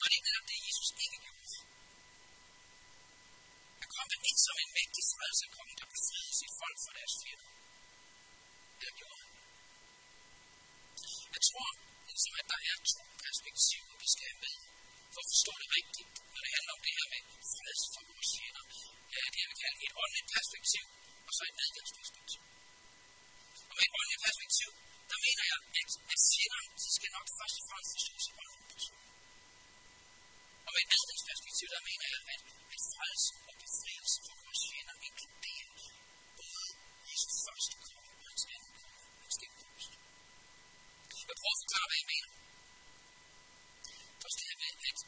Var 0.00 0.06
det 0.08 0.16
ikke 0.18 0.28
netop 0.28 0.46
det, 0.50 0.58
Jesus 0.66 0.90
ikke 1.04 1.18
gjorde? 1.24 1.56
Han 3.80 3.88
kom 3.94 4.06
vel 4.12 4.22
ikke 4.30 4.42
som 4.48 4.56
en 4.64 4.70
mægtig 4.78 5.04
frelsekonge, 5.12 5.74
der 5.80 5.86
befriede 5.94 6.34
sit 6.40 6.52
folk 6.60 6.76
fra 6.84 6.92
deres 6.98 7.14
fjender. 7.22 7.48
Perspektiv, 20.50 20.84
og 21.28 21.32
så 21.36 21.42
et 21.50 21.58
adgangsperspektiv. 21.64 22.42
Og 23.70 23.74
med 23.76 23.84
et 23.86 23.94
åndeligt 23.98 24.22
perspektiv, 24.28 24.70
der 25.10 25.18
mener 25.26 25.44
jeg, 25.52 25.60
at, 25.80 25.90
at 26.14 26.20
fjenderne, 26.30 26.68
de 26.82 26.90
skal 26.98 27.10
nok 27.16 27.28
først 27.38 27.56
og 27.60 27.64
fremmest 27.68 27.92
forstå 27.96 28.14
sig 28.24 28.34
åndeligt 28.42 28.68
person. 28.74 29.00
Og 30.66 30.70
med 30.74 30.82
et 30.84 30.90
adgangsperspektiv, 30.98 31.66
der 31.74 31.82
mener 31.90 32.06
jeg, 32.14 32.22
at, 32.34 32.42
at 32.74 32.80
frelse 32.94 33.30
og 33.48 33.54
befrielse 33.62 34.18
for 34.26 34.34
vores 34.42 34.62
fjender 34.70 34.96
inkluderer 35.08 35.72
både 36.40 36.68
Jesus 37.10 37.34
første 37.46 37.74
komme 37.86 38.10
og 38.18 38.24
hans 38.30 38.44
anden 38.54 38.72
komme, 38.80 38.98
hans 39.22 39.36
genkomst. 39.42 39.90
Jeg 41.30 41.36
prøver 41.40 41.56
at 41.56 41.62
forklare, 41.64 41.88
hvad 41.90 41.98
jeg 42.02 42.08
mener. 42.14 42.30
Først 44.22 44.36
det 44.38 44.46
her 44.50 44.58
med, 44.62 44.72
at, 44.90 44.98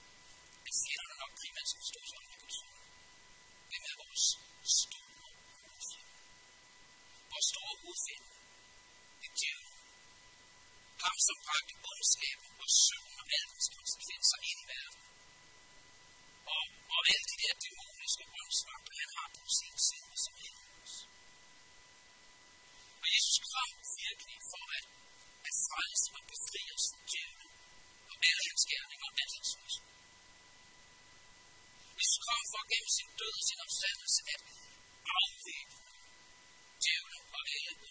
at 0.69 0.75
fjenderne 0.83 1.17
nok 1.23 1.33
primært 1.41 1.69
skal 1.71 1.81
forstå 1.85 2.01
sig 2.09 2.17
åndeligt 2.21 2.43
person. 2.47 2.71
Hvem 3.71 3.83
er 3.91 3.97
vores 4.03 4.25
store? 4.81 5.12
Vores 7.33 7.49
store 7.53 7.75
hovedfjende 7.83 8.31
er 9.25 9.31
djævlen. 9.39 9.79
Ham, 11.03 11.17
som 11.27 11.39
bragte 11.47 11.75
ondskab 11.91 12.39
og 12.63 12.69
synden 12.85 13.17
og 13.23 13.27
alle 13.35 13.49
dens 13.55 13.69
konsekvenser 13.77 14.39
ind 14.51 14.59
i 14.65 14.67
verden. 14.75 15.03
Og, 16.55 16.63
og 16.95 17.01
alle 17.13 17.27
de 17.31 17.37
der 17.43 17.55
dæmoniske 17.65 18.25
åndsvagter, 18.41 18.95
han 19.01 19.11
har 19.17 19.29
på 19.37 19.45
sin 19.59 19.77
side 19.89 20.15
som 20.25 20.35
helvedes. 20.43 20.95
Og 23.03 23.07
Jesus 23.15 23.39
kom 23.53 23.71
virkelig 24.03 24.39
for 24.53 24.65
at, 24.79 24.87
at 25.49 25.55
frelse 25.69 26.07
og 26.17 26.23
befri 26.33 26.63
os 26.77 26.85
fra 26.93 27.01
djævlen 27.11 27.51
og 28.11 28.17
alle 28.29 28.43
hans 28.49 28.65
gerninger 28.73 29.07
og 29.11 29.15
alle 29.23 29.35
hans 29.39 29.53
løsning. 29.61 29.93
Jesus 31.99 32.19
kom 32.29 32.43
for 32.53 32.63
gennem 32.71 32.91
sin 32.99 33.11
død 33.21 33.35
og 33.41 33.45
sin 33.49 33.61
opstandelse 33.67 34.21
at 34.35 34.43
afvæbne 35.21 35.92
djævlen 37.47 37.83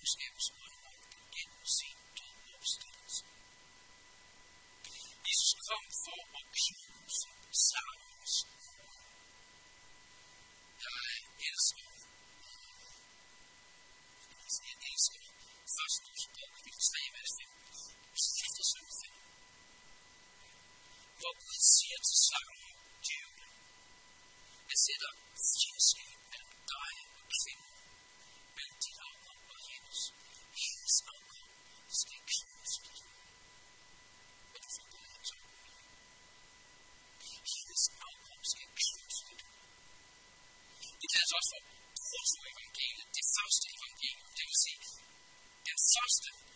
den 45.96 46.51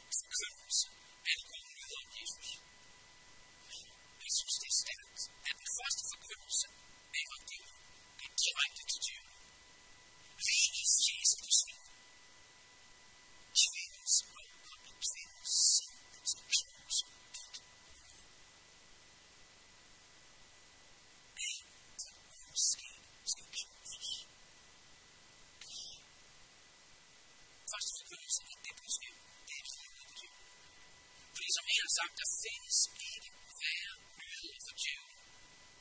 Sankta 31.95 32.25
Senes 32.39 32.79
egen 33.09 33.35
være 33.61 33.93
nyhed 34.19 34.55
for 34.65 34.73
djævlen, 34.81 35.19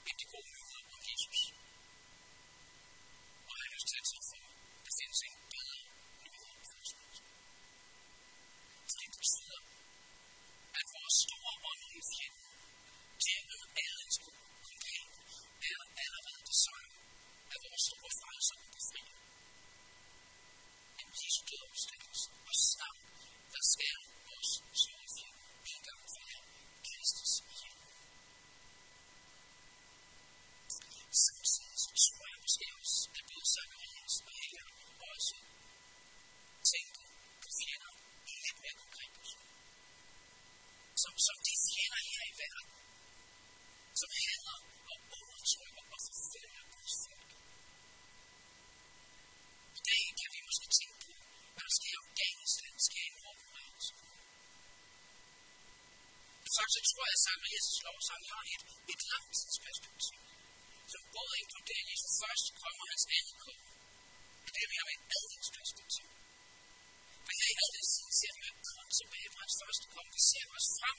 men 0.04 0.14
det 0.20 0.26
går 0.32 0.42
nu 0.52 0.73
Zacharias' 57.24 57.80
lovsang 57.86 58.22
har 58.32 58.42
et, 58.54 58.62
et 58.92 59.02
langtidsperspektiv, 59.12 60.20
som 60.92 61.02
både 61.16 61.34
inkluderer 61.42 61.84
Jesu 61.90 62.08
første 62.20 62.50
komme 62.60 62.78
og 62.84 62.88
hans 62.92 63.06
anden 63.16 63.36
komme. 63.44 63.64
Og 64.46 64.50
det 64.56 64.64
vi 64.70 64.74
har 64.78 64.86
med 64.88 64.96
et 64.98 65.06
adventsperspektiv. 65.18 66.06
For 67.26 67.32
her 67.40 67.50
i 67.54 67.56
adventstiden 67.64 68.14
ser 68.20 68.32
vi 68.36 68.42
jo 68.50 68.54
kun 68.72 68.88
tilbage 69.00 69.28
på 69.32 69.38
hans 69.42 69.56
første 69.60 69.86
komme. 69.92 70.10
Vi 70.18 70.22
ser 70.30 70.46
os 70.56 70.68
frem 70.78 70.98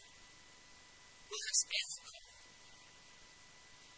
mod 1.29 1.41
hans 1.47 1.63
anden 1.79 2.01
komme. 2.11 2.31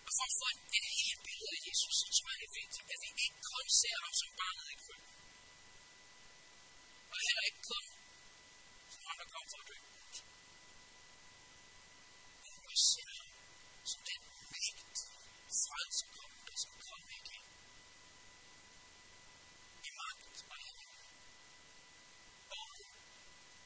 Og 0.08 0.12
for 0.18 0.26
at 0.30 0.36
få 0.40 0.46
et, 0.54 0.62
et 0.78 0.88
helt 1.02 1.22
billede 1.28 1.52
af 1.58 1.62
Jesus, 1.70 1.96
så 2.02 2.08
tror 2.18 2.30
jeg, 2.32 2.40
det 2.42 2.48
er 2.50 2.56
vigtigt, 2.62 2.86
at 2.94 3.00
vi 3.04 3.10
ikke 3.26 3.42
kun 3.54 3.66
ser 3.82 3.98
ham 4.04 4.14
som 4.22 4.30
barnet 4.42 4.68
i 4.74 4.78
krybben. 4.84 5.14
Og 7.12 7.18
heller 7.26 7.44
ikke 7.50 7.62
kun 7.72 7.86
som 8.94 9.02
ham, 9.08 9.16
der 9.22 9.28
kom 9.34 9.46
for 9.52 9.60
at 9.64 9.68
dø. 9.72 9.97
Israel, 12.78 13.26
zu 13.84 13.98
dem 14.06 14.22
Licht 14.54 14.78
Franz 15.66 15.96
kommt 16.14 16.46
das 16.46 16.62
Bekomme 16.70 17.18
gehen. 17.26 17.50
Die 19.82 19.94
Macht 19.98 20.22
bauen, 20.46 20.78
bauen, 22.54 22.86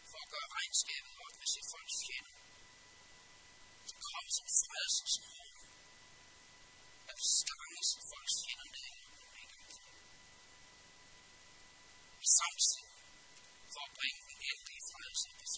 Volker 0.08 0.46
reinsgeben, 0.56 1.12
ordentliche 1.12 1.60
Volkschen, 1.60 2.26
die 3.84 4.00
großen 4.00 4.48
in 14.40 14.60
die 14.72 14.82
Falsen 14.88 15.36
des 15.36 15.52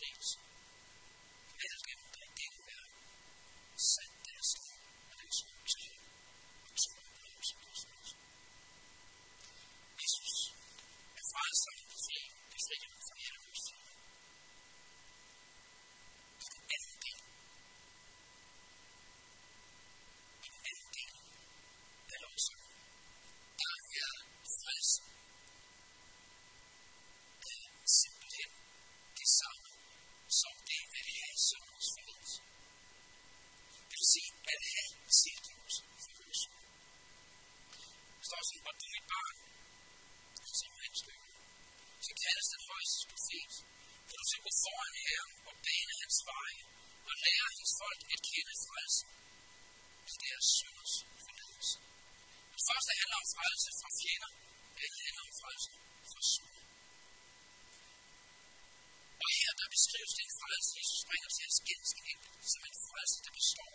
folk 47.84 48.02
at 48.16 48.22
kende 48.30 48.54
frelsen 48.68 49.10
til 50.10 50.18
deres 50.26 50.46
synders 50.60 50.94
forladelse. 51.26 51.78
Det 52.56 52.64
første 52.70 52.92
handler 53.00 53.18
om 53.24 53.28
frelse 53.36 53.70
fra 53.80 53.90
fjender, 54.00 54.32
det 54.76 54.82
andet 54.86 55.02
handler 55.08 55.24
om 55.30 55.34
frelse 55.42 55.70
fra 56.12 56.22
synd. 56.34 56.54
Og 59.24 59.30
her 59.40 59.52
der 59.60 59.68
beskrives 59.76 60.14
den 60.20 60.30
frelse, 60.40 60.70
Jesus 60.80 61.02
bringer 61.10 61.30
til 61.36 61.46
os 61.50 61.60
ganske 61.72 62.02
enkelt 62.12 62.38
som 62.52 62.62
en 62.70 62.78
frelse, 62.88 63.18
der 63.26 63.32
består 63.40 63.72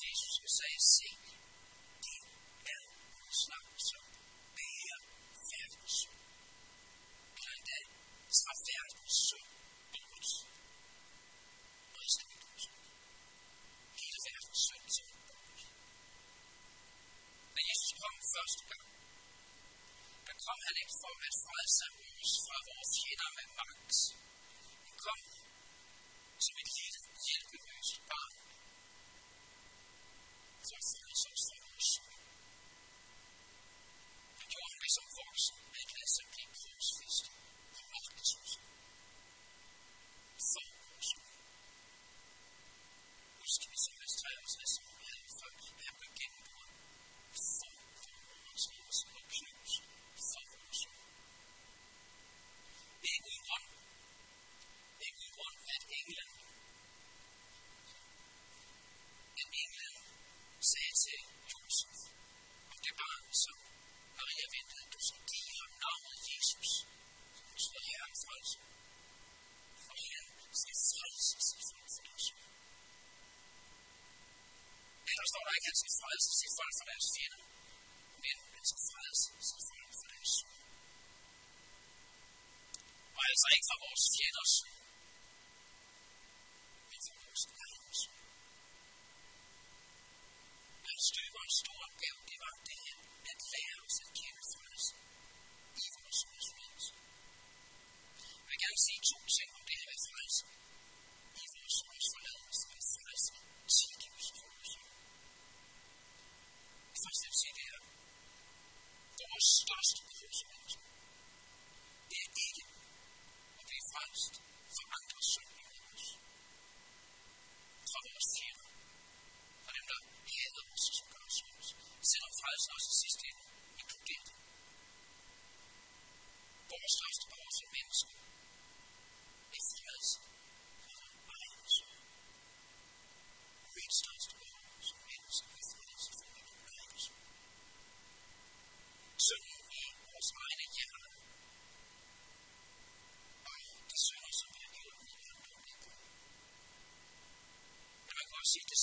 Jesus, 0.00 0.40
isso 0.44 0.62
aí 0.64 0.74
assim. 0.76 1.14
den 75.68 75.76
som 75.80 75.90
frelser 76.00 76.32
sit 76.40 76.52
folk 76.58 76.74
fra 76.78 76.86
deres 76.90 77.06
fjender, 77.14 77.42
men 78.24 78.36
den 78.54 78.64
som 78.70 78.78
frelser 78.88 79.32
sit 79.48 79.64
folk 79.70 79.92
fra 79.98 80.06
deres 80.12 80.30
søn. 80.38 80.56
Og 83.16 83.22
altså 83.30 83.46
ikke 83.54 83.66
fra 83.70 83.78
vores 83.84 84.04
fjenders 84.14 84.54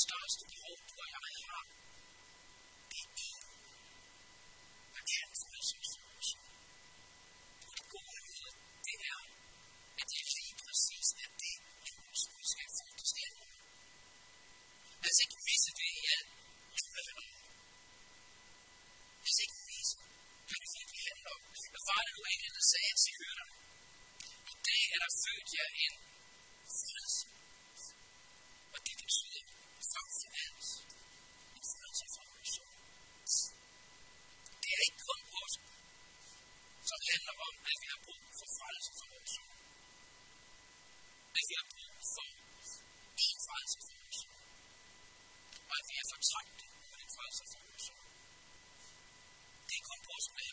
stars 0.05 0.33
to 0.37 0.45
old 0.69 0.81
why 0.97 1.09
I 1.17 1.31
am. 1.57 1.65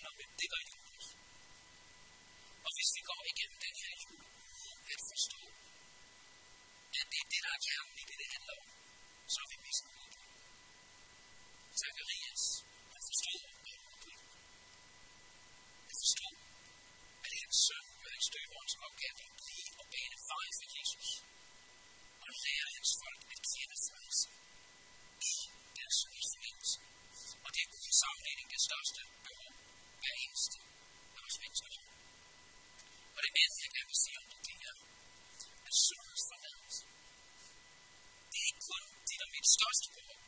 klamme, 0.03 0.25
det 0.41 0.49
var 0.53 0.62
julen. 0.69 1.03
Og 2.67 2.71
hvis 2.77 2.91
vi 2.97 3.01
går 3.11 3.21
igennem 3.33 3.59
den 3.67 3.75
her 3.83 3.93
jul, 4.03 4.23
at 4.93 5.01
forstå, 5.11 5.41
at 6.99 7.07
det 7.12 7.19
er 7.23 7.29
det, 7.33 7.41
der 7.45 7.53
er 7.57 7.61
kernen 7.67 7.97
i 8.03 8.05
det, 8.09 8.17
det 8.23 8.29
handler 8.35 8.55
om, 8.62 8.69
så 9.33 9.38
er 9.45 9.49
vi 9.53 9.59
mest 9.67 9.85
Zacharias, 11.81 12.45
han 12.95 13.03
forstod 13.11 13.41
Gud. 13.67 13.81
Han 15.88 15.97
forstod, 16.03 16.37
at 17.27 17.33
hans 17.41 17.59
søn 17.67 17.87
med 18.03 18.11
hans 18.17 18.29
døberens 18.35 18.75
opgave 18.87 19.19
at 19.29 19.35
blive 19.41 19.71
og 19.81 19.87
bane 19.93 20.17
vejen 20.31 20.55
for 20.59 20.69
og 22.25 22.31
lære. 22.45 22.73
Og 27.45 27.51
det 27.55 27.62
er 27.65 27.69
uden 27.77 27.95
sammenligning 28.03 28.49
det 28.55 28.61
største 28.69 29.01
behov, 29.27 29.52
I. 30.03 30.53
I 31.15 31.21
was 31.23 31.37
much 31.43 31.59
older. 31.62 31.95
But 33.15 33.25
it 33.29 33.35
is 33.38 33.53
like 33.62 33.77
I 33.79 33.85
was 33.87 34.01
the 34.03 34.12
old 34.19 34.41
DM. 34.43 34.79
As 35.62 35.77
soon 35.79 36.07
as 36.11 36.23
the 36.27 36.37
lens. 36.43 36.77
Die 38.33 38.53
konnten 38.67 38.99
die 39.07 39.19
damit 39.23 39.47
Stolz 39.47 39.79
bekommen. 39.87 40.19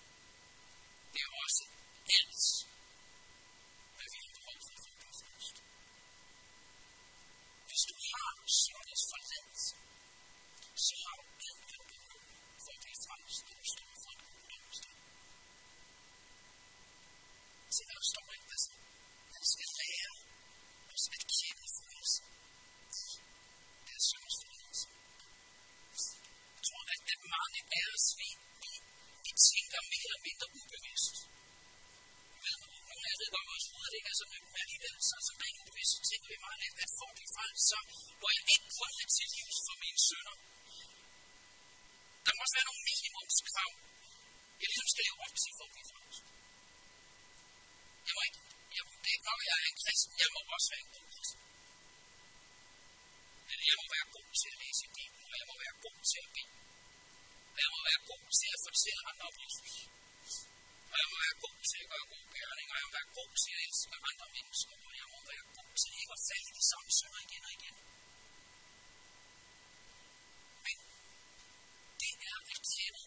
Der 1.15 1.29
Horst 1.35 1.61
Ernst. 2.07 2.74
At 27.61 27.67
mange 27.73 27.89
af 27.91 27.95
os, 27.97 28.07
vi, 28.21 28.29
vi, 28.63 28.73
vi 29.25 29.31
tænker 29.51 29.81
mere 29.93 30.07
eller 30.09 30.23
mindre 30.29 30.47
ubevidst. 30.61 31.17
Men 32.45 32.57
nogle 32.89 33.05
af 33.07 33.13
jer 33.13 33.19
ved 33.21 33.31
godt, 33.35 33.47
vores 33.53 33.67
hoved 33.73 33.89
det 33.91 33.99
ikke 34.01 34.11
er 34.15 34.19
sådan, 34.21 34.43
men 34.45 34.63
alligevel, 34.65 34.95
så, 35.09 35.17
så 35.27 35.33
rent 35.43 35.59
ubevidst, 35.63 35.93
så 35.97 36.01
tænker 36.11 36.29
vi 36.33 36.39
meget 36.47 36.61
lidt, 36.63 36.77
at 36.85 36.91
får 36.99 37.11
at 37.23 37.31
fejl, 37.37 37.57
så 37.71 37.79
må 38.21 38.27
jeg 38.37 38.45
ikke 38.55 38.69
kun 38.79 38.91
have 38.99 39.11
tilgivelse 39.21 39.63
for 39.69 39.77
mine 39.85 40.01
sønner. 40.09 40.37
Der 42.25 42.33
må 42.35 42.41
også 42.45 42.57
være 42.59 42.69
nogle 42.71 42.83
minimumskrav, 42.91 43.71
jeg 44.61 44.69
ligesom 44.71 44.89
skal 44.93 45.05
leve 45.07 45.19
op 45.27 45.35
til 45.43 45.53
for 45.59 45.65
at 45.69 45.73
blive 45.75 45.89
frelst. 45.93 46.25
Jeg 48.07 48.13
må 48.17 48.21
ikke, 48.29 48.41
jeg, 48.77 48.83
det 49.03 49.09
er 49.11 49.17
ikke 49.17 49.29
nok, 49.31 49.41
jeg 49.51 49.57
er 49.63 49.69
en 49.73 49.81
kristen, 49.83 50.13
jeg 50.23 50.29
må 50.35 50.41
også 50.57 50.69
være 50.73 50.83
en 50.87 50.93
god 50.97 51.07
kristen. 51.15 51.41
Jeg 53.71 53.77
må 53.81 53.85
være 53.97 54.07
god 54.17 54.29
til 54.41 54.49
at 54.55 54.59
læse 54.63 54.85
Bibelen, 54.97 55.27
og 55.33 55.37
jeg 55.41 55.47
må 55.51 55.55
være 55.65 55.75
god 55.87 55.97
til 56.11 56.21
at 56.25 56.31
bede. 56.37 56.64
Og 57.55 57.59
jeg 57.65 57.71
må 57.75 57.81
være 57.91 58.03
god 58.13 58.25
til 58.39 58.49
at 58.57 58.61
fortælle 58.67 59.03
andre 59.11 59.25
om 59.31 59.37
Jesus. 59.45 59.75
Og 60.93 60.97
jeg 61.03 61.09
må 61.13 61.17
være 61.27 61.37
god 61.47 61.59
til 61.71 61.79
at 61.85 61.89
gøre 61.93 62.07
gode 62.13 62.29
gerninger, 62.37 62.73
og 62.75 62.79
jeg 62.81 62.87
må 62.89 62.93
være 63.01 63.11
god 63.21 63.33
til 63.43 63.53
at 63.57 63.61
elske 63.67 63.97
andre 64.11 64.27
mennesker, 64.37 64.75
og 64.87 64.93
jeg 65.01 65.09
må 65.13 65.19
være 65.33 65.45
god 65.59 65.73
til 65.81 65.91
ikke 66.01 66.15
at 66.17 66.23
falde 66.29 66.49
i 66.51 66.55
de 66.59 66.65
samme 66.71 66.91
synder 66.99 67.21
igen 67.27 67.43
og 67.49 67.53
igen. 67.59 67.77
Men 70.65 70.77
det 72.01 72.13
er 72.29 72.35
at 72.41 72.45
kende 72.51 73.03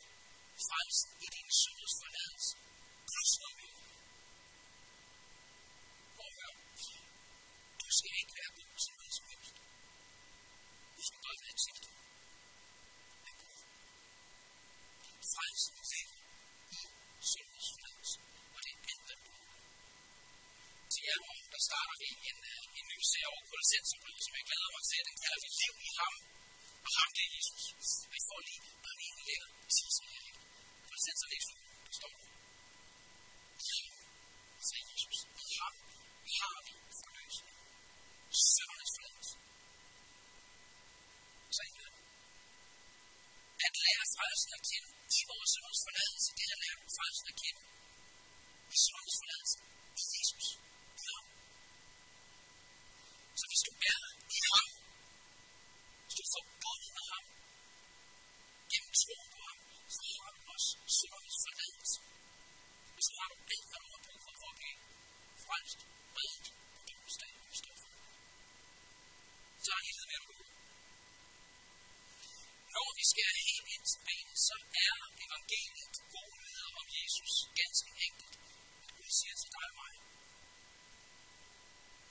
frelsen 0.65 1.09
i 1.25 1.27
din 1.35 1.49
synders 1.61 1.93
forladelse. 2.01 2.53
Plus 3.09 3.31
noget 3.41 3.55
mere. 3.61 3.79
Prøv 6.15 6.27
at 6.29 6.35
høre. 6.39 6.55
Du 7.81 7.87
skal 7.97 8.13
ikke 8.21 8.33
være 8.39 8.51
god 8.59 8.71
til 8.83 8.91
noget 8.97 9.13
som 9.17 9.25
helst. 9.31 9.55
Du 10.97 11.01
skal 11.07 11.19
bare 11.25 11.37
være 11.45 11.57
tilgivet 11.63 11.99
af 13.27 13.33
Gud. 13.41 13.57
Frelsen 15.33 15.75
ligger 15.91 16.17
i 16.75 17.25
syndens 17.31 17.67
forladelse, 17.73 18.17
og 18.55 18.59
det 18.65 18.71
er 18.75 18.81
alt, 18.91 19.03
hvad 19.07 19.17
du 19.25 19.31
Til 20.93 21.01
jer, 21.07 21.19
morgen, 21.27 21.47
der 21.53 21.61
starter 21.69 21.95
vi 22.01 22.09
en, 22.29 22.39
en 22.79 22.85
ny 22.91 22.99
serie 23.11 23.27
over 23.31 23.43
Kolossenserbrevet, 23.49 24.21
som 24.25 24.33
jeg 24.37 24.45
glæder 24.49 24.69
mig 24.75 24.83
til. 24.89 25.01
Den 25.09 25.17
kalder 25.23 25.39
vi 25.43 25.49
Liv 25.61 25.73
i 25.87 25.89
ham, 25.99 26.13
og 26.85 26.91
ham 26.97 27.09
det 27.15 27.23
er 27.27 27.31
Jesus. 27.37 27.63
Vi 28.13 28.19
får 28.27 28.39
lige 28.47 28.61
bare 28.83 28.95
lige 28.99 29.11
en 29.15 29.21
lækker 29.27 29.49
tisse 29.75 30.03
her. 30.11 30.23
Kolossenser 30.87 31.27
læser 31.33 31.55
der 31.85 31.93
står 31.99 32.13
der. 32.19 32.29
Ja, 33.67 33.79
sagde 34.67 34.85
Jesus. 34.91 35.17
I 35.43 35.47
ham 35.61 35.75
har 36.39 36.57
vi 36.65 36.73
forløsning. 37.01 37.57
Søndernes 38.53 38.91
forladelse. 38.95 39.35
Så 41.55 41.61
I 41.69 41.71
ved 41.77 41.91
at 43.65 43.73
lære 43.85 44.05
frelsen 44.15 44.51
at 44.57 44.61
kende 44.69 44.89
i 45.17 45.21
vores 45.29 45.49
sønders 45.53 45.81
forladelse, 45.85 46.29
det 46.37 46.45
er 46.47 46.53
at 46.55 46.61
lære 46.63 46.77
frelsen 46.97 47.27
at 47.31 47.37
kende 47.41 47.61
i 48.75 48.77
sønders 48.83 49.15
forladelse 49.21 49.57
i 50.01 50.03
Jesus. 50.13 50.47
Ja. 51.05 51.17
Så 53.39 53.45
hvis 53.49 53.63
du 53.67 53.71
er 53.91 53.99
i 54.37 54.39
ham, 54.49 54.67
hvis 56.03 56.15
du 56.17 56.21
er 56.27 56.31
forbundet 56.37 56.91
med 56.97 57.05
ham, 57.13 57.25
gennem 58.71 58.91
tro 59.01 59.15
på 59.33 59.39
ham, 59.47 59.59
så 59.95 60.01
har 60.19 60.31
du 60.35 60.41
også 60.53 60.69
søndernes 60.97 61.37
forladelse. 61.45 61.97
Og 62.97 63.01
så 63.05 63.11
har 63.19 63.27
du 63.31 63.35
alt, 63.53 63.65
hvad 63.69 63.79
du 63.83 63.87
har 63.93 64.01
brug 64.05 64.19
for 64.25 64.33
for 64.41 64.49
at 64.53 64.57
blive 64.59 64.79
frelst, 65.45 65.79
reddet 66.17 66.47
på 66.73 66.79
domsdag, 66.87 67.31
du 67.49 67.55
står 67.61 67.75
for. 67.81 67.91
Så 69.63 69.69
er 69.77 69.81
hele 69.87 70.05
med 70.09 70.19
at 70.21 70.56
når 72.77 72.89
vi 72.99 73.03
skærer 73.11 73.37
helt 73.49 73.67
ind 73.75 73.85
til 73.91 73.99
benet, 74.07 74.37
så 74.47 74.55
er 74.87 74.95
evangeliet 75.25 75.95
gode 76.15 76.35
nyheder 76.43 76.71
om 76.81 76.87
Jesus 76.99 77.33
ganske 77.59 77.89
enkelt. 78.07 78.35
At 78.83 78.89
Gud 78.97 79.11
siger 79.19 79.35
til 79.41 79.49
dig 79.55 79.65
og 79.69 79.75
mig, 79.81 79.93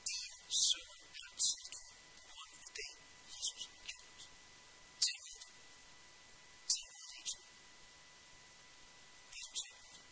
din 0.09 0.33
søn 0.65 0.89
er 1.19 1.29
tilgivet 1.47 1.95
på 2.17 2.23
grund 2.31 2.51
af 2.65 2.69
det, 2.77 2.91
Jesus 3.33 3.63
har 3.71 3.81
gjort. 3.89 4.21
Tilgiv 5.05 5.35
det. 5.43 5.51
Tilgiv 6.73 7.03
det, 7.11 7.17
Jesus. 7.19 7.47
Vil 9.31 9.43
du 9.45 9.51
tilgive 9.61 9.91
det? 9.95 10.05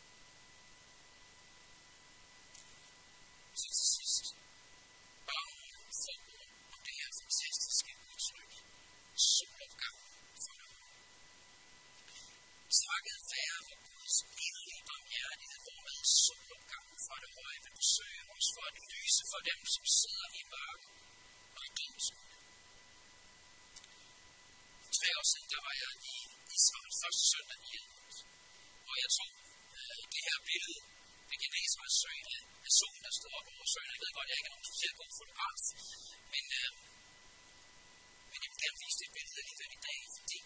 Så 3.61 3.67
til 3.77 3.87
sidst, 3.95 4.25
bare 5.29 5.51
nogle 5.71 5.91
få 6.03 6.13
ord 6.37 6.49
om 6.73 6.79
det 6.85 6.95
her 6.99 7.09
fantastiske 7.21 7.91
udtryk. 8.09 8.53
Solopgang 9.35 9.97
for 10.45 10.55
dig. 10.61 10.71
Takket 12.81 13.19
være 13.31 13.59
for 13.67 13.77
Guds 13.87 14.17
inderlige 14.45 14.83
barmhjertighed, 14.89 15.59
hvormed 15.65 15.99
solopgangen 16.23 16.97
fra 17.05 17.15
det 17.23 17.31
høje 17.37 17.59
vil 17.65 17.75
besøge 17.81 18.21
os 18.35 18.47
for 18.55 18.63
at 18.71 18.77
lyse 18.93 19.23
for 19.35 19.43
dem, 19.51 19.61
som 19.75 19.83
sidder 19.99 20.27
i 20.39 20.41
mørke 20.53 20.87
og 21.55 21.61
i 21.67 21.71
dødsskab. 21.77 22.29
For 24.85 24.91
tre 24.99 25.09
år 25.19 25.25
siden, 25.31 25.47
der 25.53 25.61
var 25.67 25.75
jeg 25.83 25.91
i 26.13 26.17
Israel 26.57 26.93
første 27.01 27.23
søndag 27.31 27.59
i 27.67 27.69
Edmund, 27.77 28.15
hvor 28.85 28.95
jeg 29.03 29.09
tog 29.17 29.31
øh, 29.77 30.01
det 30.13 30.21
her 30.27 30.39
billede 30.49 30.79
ved 31.29 31.37
Genesrets 31.43 31.95
sø 32.01 32.11
af, 32.33 32.41
af 32.67 32.71
solen, 32.79 33.01
der 33.05 33.13
stod 33.19 33.31
op 33.39 33.47
over 33.53 33.65
søen. 33.73 33.89
Jeg 33.93 34.01
ved 34.03 34.11
godt, 34.17 34.27
jeg 34.29 34.37
ikke 34.39 34.49
er 34.49 34.55
nogen 34.55 34.69
specielt 34.69 34.97
god 35.01 35.11
fotograf, 35.19 35.59
men, 36.33 36.45
øh, 36.59 36.71
men 38.31 38.39
jeg 38.43 38.49
vil 38.51 38.61
gerne 38.63 38.79
vise 38.83 38.99
det 39.01 39.09
billede 39.15 39.37
alligevel 39.41 39.71
i 39.77 39.81
dag, 39.87 39.99
fordi 40.17 40.39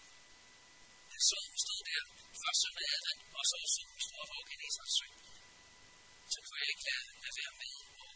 solen 1.30 1.56
stod 1.64 1.80
der 1.90 2.02
første 2.42 2.60
søndag 2.62 2.84
i 2.88 2.90
advent, 2.96 3.22
og 3.38 3.44
så 3.50 3.56
solen 3.76 4.00
stod 4.06 4.18
op 4.22 4.30
over 4.34 4.44
Genesrets 4.50 4.94
sø. 4.98 5.06
Så 6.32 6.38
kunne 6.44 6.58
jeg 6.62 6.68
ikke 6.74 6.86
lade, 6.88 7.06
lade 7.22 7.36
være 7.40 7.54
med 7.62 7.74
og, 8.02 8.09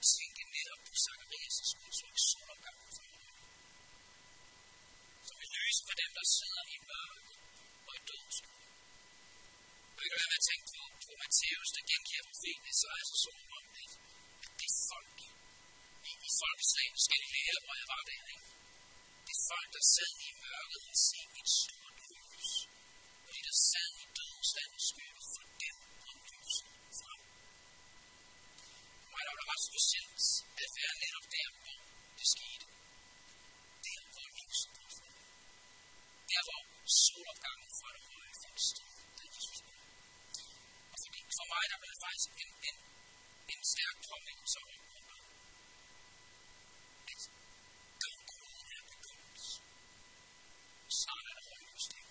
øh, 0.00 0.02
og 0.02 0.06
tænke 0.16 0.42
netop 0.56 0.82
på 0.88 0.94
Zacharias' 1.04 1.72
udtryk 1.84 2.16
solopgang 2.30 2.80
for 2.96 3.06
mig. 3.12 3.28
Som 5.26 5.36
vil 5.40 5.50
lyse 5.58 5.80
for 5.88 5.94
dem, 6.02 6.10
der 6.18 6.26
sidder 6.36 6.64
i 6.74 6.76
mørke 6.90 7.34
og 7.88 7.92
i 7.98 8.02
dødsskab. 8.08 8.60
Og 9.96 10.00
jeg 10.02 10.08
kan 10.10 10.18
være 10.20 10.32
med 10.32 10.40
at 10.42 10.46
tænke 10.50 10.66
på, 10.74 10.82
på 11.04 11.12
Matthæus, 11.20 11.70
der 11.74 11.82
gengiver 11.90 12.24
profeten 12.28 12.66
Esajas 12.72 13.08
og 13.14 13.18
så 13.24 13.30
om, 13.58 13.66
at, 13.82 13.92
at 14.44 14.52
det 14.60 14.70
folk 14.90 15.18
i, 16.08 16.12
i 16.28 16.30
folkeslagen 16.40 16.96
skal 17.06 17.22
lære, 17.34 17.58
hvor 17.64 17.74
jeg 17.80 17.88
var 17.94 18.02
der, 18.08 18.20
ikke? 18.34 18.48
Det 19.26 19.32
er 19.38 19.42
folk, 19.50 19.68
der 19.76 19.84
sad 19.94 20.12
i 20.28 20.30
mørket, 20.44 20.82
og 20.90 20.96
set 21.08 21.32
et 21.40 21.48
stort 21.60 21.96
lys. 22.10 22.50
Og 23.26 23.30
de, 23.34 23.40
der 23.48 23.56
sad 23.70 23.90
i 24.02 24.06
dødens 24.16 24.50
skygge, 24.88 25.22
for 25.34 25.44
dem 25.62 25.76
kom 26.04 26.18
lyset 26.30 26.66
frem. 27.00 27.20
For 29.40 29.46
mig 29.48 29.58
der 29.60 29.72
var 29.74 30.64
at 30.64 30.70
være 30.78 30.94
netop 31.04 31.26
der, 31.36 31.48
hvor 31.62 31.78
det 32.18 32.28
skete. 32.34 32.66
Der, 33.86 34.00
hvor 34.14 34.28
lyset 34.38 34.70
kom 34.76 34.90
frem. 34.98 35.16
Der, 36.30 36.42
hvor 36.46 36.62
solopgangen 37.04 37.70
fra 37.78 37.88
det 37.96 38.02
høje 38.10 38.34
fandt 38.42 38.60
sted, 38.70 38.90
da 39.18 39.22
Jesus 39.34 39.60
kom. 39.66 39.78
Og 40.92 40.98
fordi 41.04 41.20
for 41.38 41.46
mig, 41.52 41.64
der 41.70 41.78
blev 41.80 41.90
det 41.94 42.00
faktisk 42.06 42.28
en, 42.42 42.50
en, 42.68 42.76
en 43.52 43.60
stærk 43.72 43.96
påmindelse 44.08 44.58
om, 44.62 44.68
at 47.12 47.22
dødgrunden 48.02 48.66
er 48.78 48.84
begyndt. 48.92 49.42
Snart 51.00 51.24
er 51.30 51.34
der 51.38 51.44
højløsning. 51.50 52.06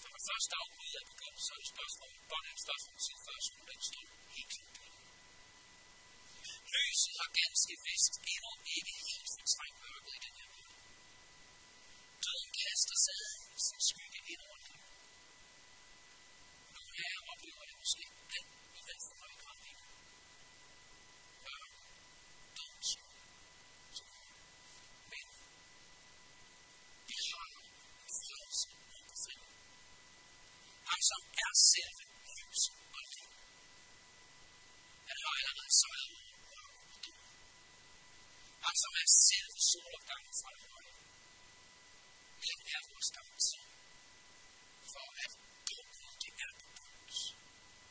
For 0.00 0.08
når 0.12 0.22
første 0.30 0.54
afbrud 0.62 0.92
er 1.00 1.06
begyndt, 1.12 1.40
så 1.44 1.50
er 1.54 1.58
det 1.62 1.68
spørgsmål, 1.74 2.12
hvordan 2.30 2.52
er 2.56 2.60
spørgsmål 2.66 2.98
til 3.06 3.16
første, 3.26 3.52
og 3.60 3.66
den 3.70 3.80
står 3.90 4.04
helt 4.36 4.52
klart. 4.56 4.87
Lyset 7.18 7.26
har 7.26 7.40
ganske 7.44 7.74
vist 7.86 8.14
endnu 8.32 8.52
ikke 8.76 8.92
helt 9.08 9.28
fortrængt 9.36 9.78
mørket 9.84 10.12
i 10.16 10.20
den 10.26 10.34
her 10.40 10.48
verden. 10.54 10.84
Døden 12.24 12.50
kaster 12.60 12.98
sig 13.06 13.20
sin 13.66 13.80
skygge 13.88 14.20
ind 14.32 14.40
over 14.46 14.58
det. 14.66 14.76
Nogle 16.76 16.94
af 17.04 17.10
jer 17.14 17.22
oplever 17.32 17.64
det 17.68 17.76
måske 17.82 18.04
alt 18.36 18.52
i 18.78 18.80
den 18.88 18.98
for 19.06 19.14
høj 19.22 19.34
grad 19.42 19.58
lige 19.64 19.78
Mørk, 21.44 21.72
Mørke, 21.74 21.78
døden 22.56 22.82
skygge. 22.90 23.16
Men 25.12 25.26
vi 27.08 27.16
har 27.30 27.46
en 27.58 28.12
frelse 28.22 28.68
og 28.94 29.02
befrielse. 29.10 29.32
Ham, 30.90 31.00
som 31.10 31.22
er 31.44 31.52
selve 31.72 32.04
lys 32.38 32.62
og 32.96 33.02
liv. 33.14 33.30
Han 35.08 35.16
har 35.24 35.34
allerede 35.40 35.74
Also 38.60 38.88
als 39.00 39.12
Ziel 39.24 39.48
solo 39.56 39.98
ganz 40.06 40.36
allein. 40.50 40.96
In 42.48 42.58
der 42.66 42.80
Ruhestand. 42.88 43.42
Vor 44.92 45.06
allem 45.08 45.34
Drucken, 45.68 46.08
die 46.22 46.32
Erdbund. 46.44 47.12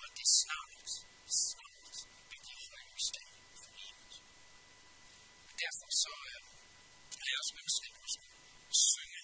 Und 0.01 0.13
die 0.17 0.29
Snarrt, 0.37 0.89
Snarrt, 1.27 1.97
mit 2.31 2.43
der 2.47 2.59
Heulstelle 2.67 3.37
von 3.61 3.73
ihm. 3.87 3.99
Derfor 5.61 5.89
så 6.03 6.13
øh, 6.31 6.41
er 7.21 7.27
jeg 7.31 7.39
også 7.41 7.55
ønsket, 7.63 7.91
at 7.91 8.01
du 8.03 8.09
skulle 8.15 8.37
synge 8.91 9.21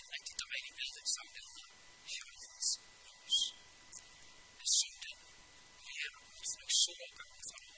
en 0.00 0.06
rigtig 0.14 0.34
dejlig 0.44 0.72
ældre 0.84 1.02
sang, 1.14 1.30
der 1.34 1.42
hedder 1.46 1.68
Himmelens 2.12 2.70
Lys. 3.06 3.38
Jeg 4.60 4.68
synger 4.78 5.00
den 5.06 5.18
mere 5.86 6.10
ud 6.34 6.44
fra 6.52 6.66
solgangen 6.84 7.42
fra 7.50 7.69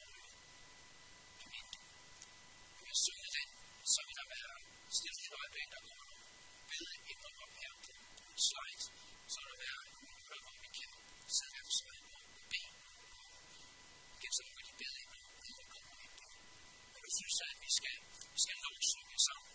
jeg 17.12 17.18
synes, 17.20 17.38
at 17.50 17.56
vi 17.64 17.70
skal, 17.78 17.96
vi 18.34 18.40
skal 18.44 18.56
lovsynge 18.64 19.18
sammen. 19.28 19.54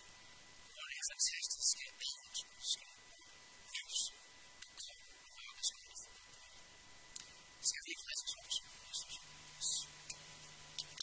Og 0.78 0.84
det 0.90 0.96
er 1.02 1.06
fantastiske 1.14 1.86
budskab 2.00 2.98
lys 3.76 4.02
på 4.62 4.70
kroppen 4.80 5.16
og 5.26 5.30
mørke 5.38 5.64
som 5.70 5.78
er 5.90 5.98
for 6.04 6.14
Skal 7.70 7.82
vi 7.86 7.90
ikke 7.94 8.06
lade 8.10 8.24
os 8.26 8.34
lovsynge 8.38 8.76
Jesus? 8.88 9.16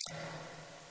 Thank 0.06 0.78
you. 0.78 0.83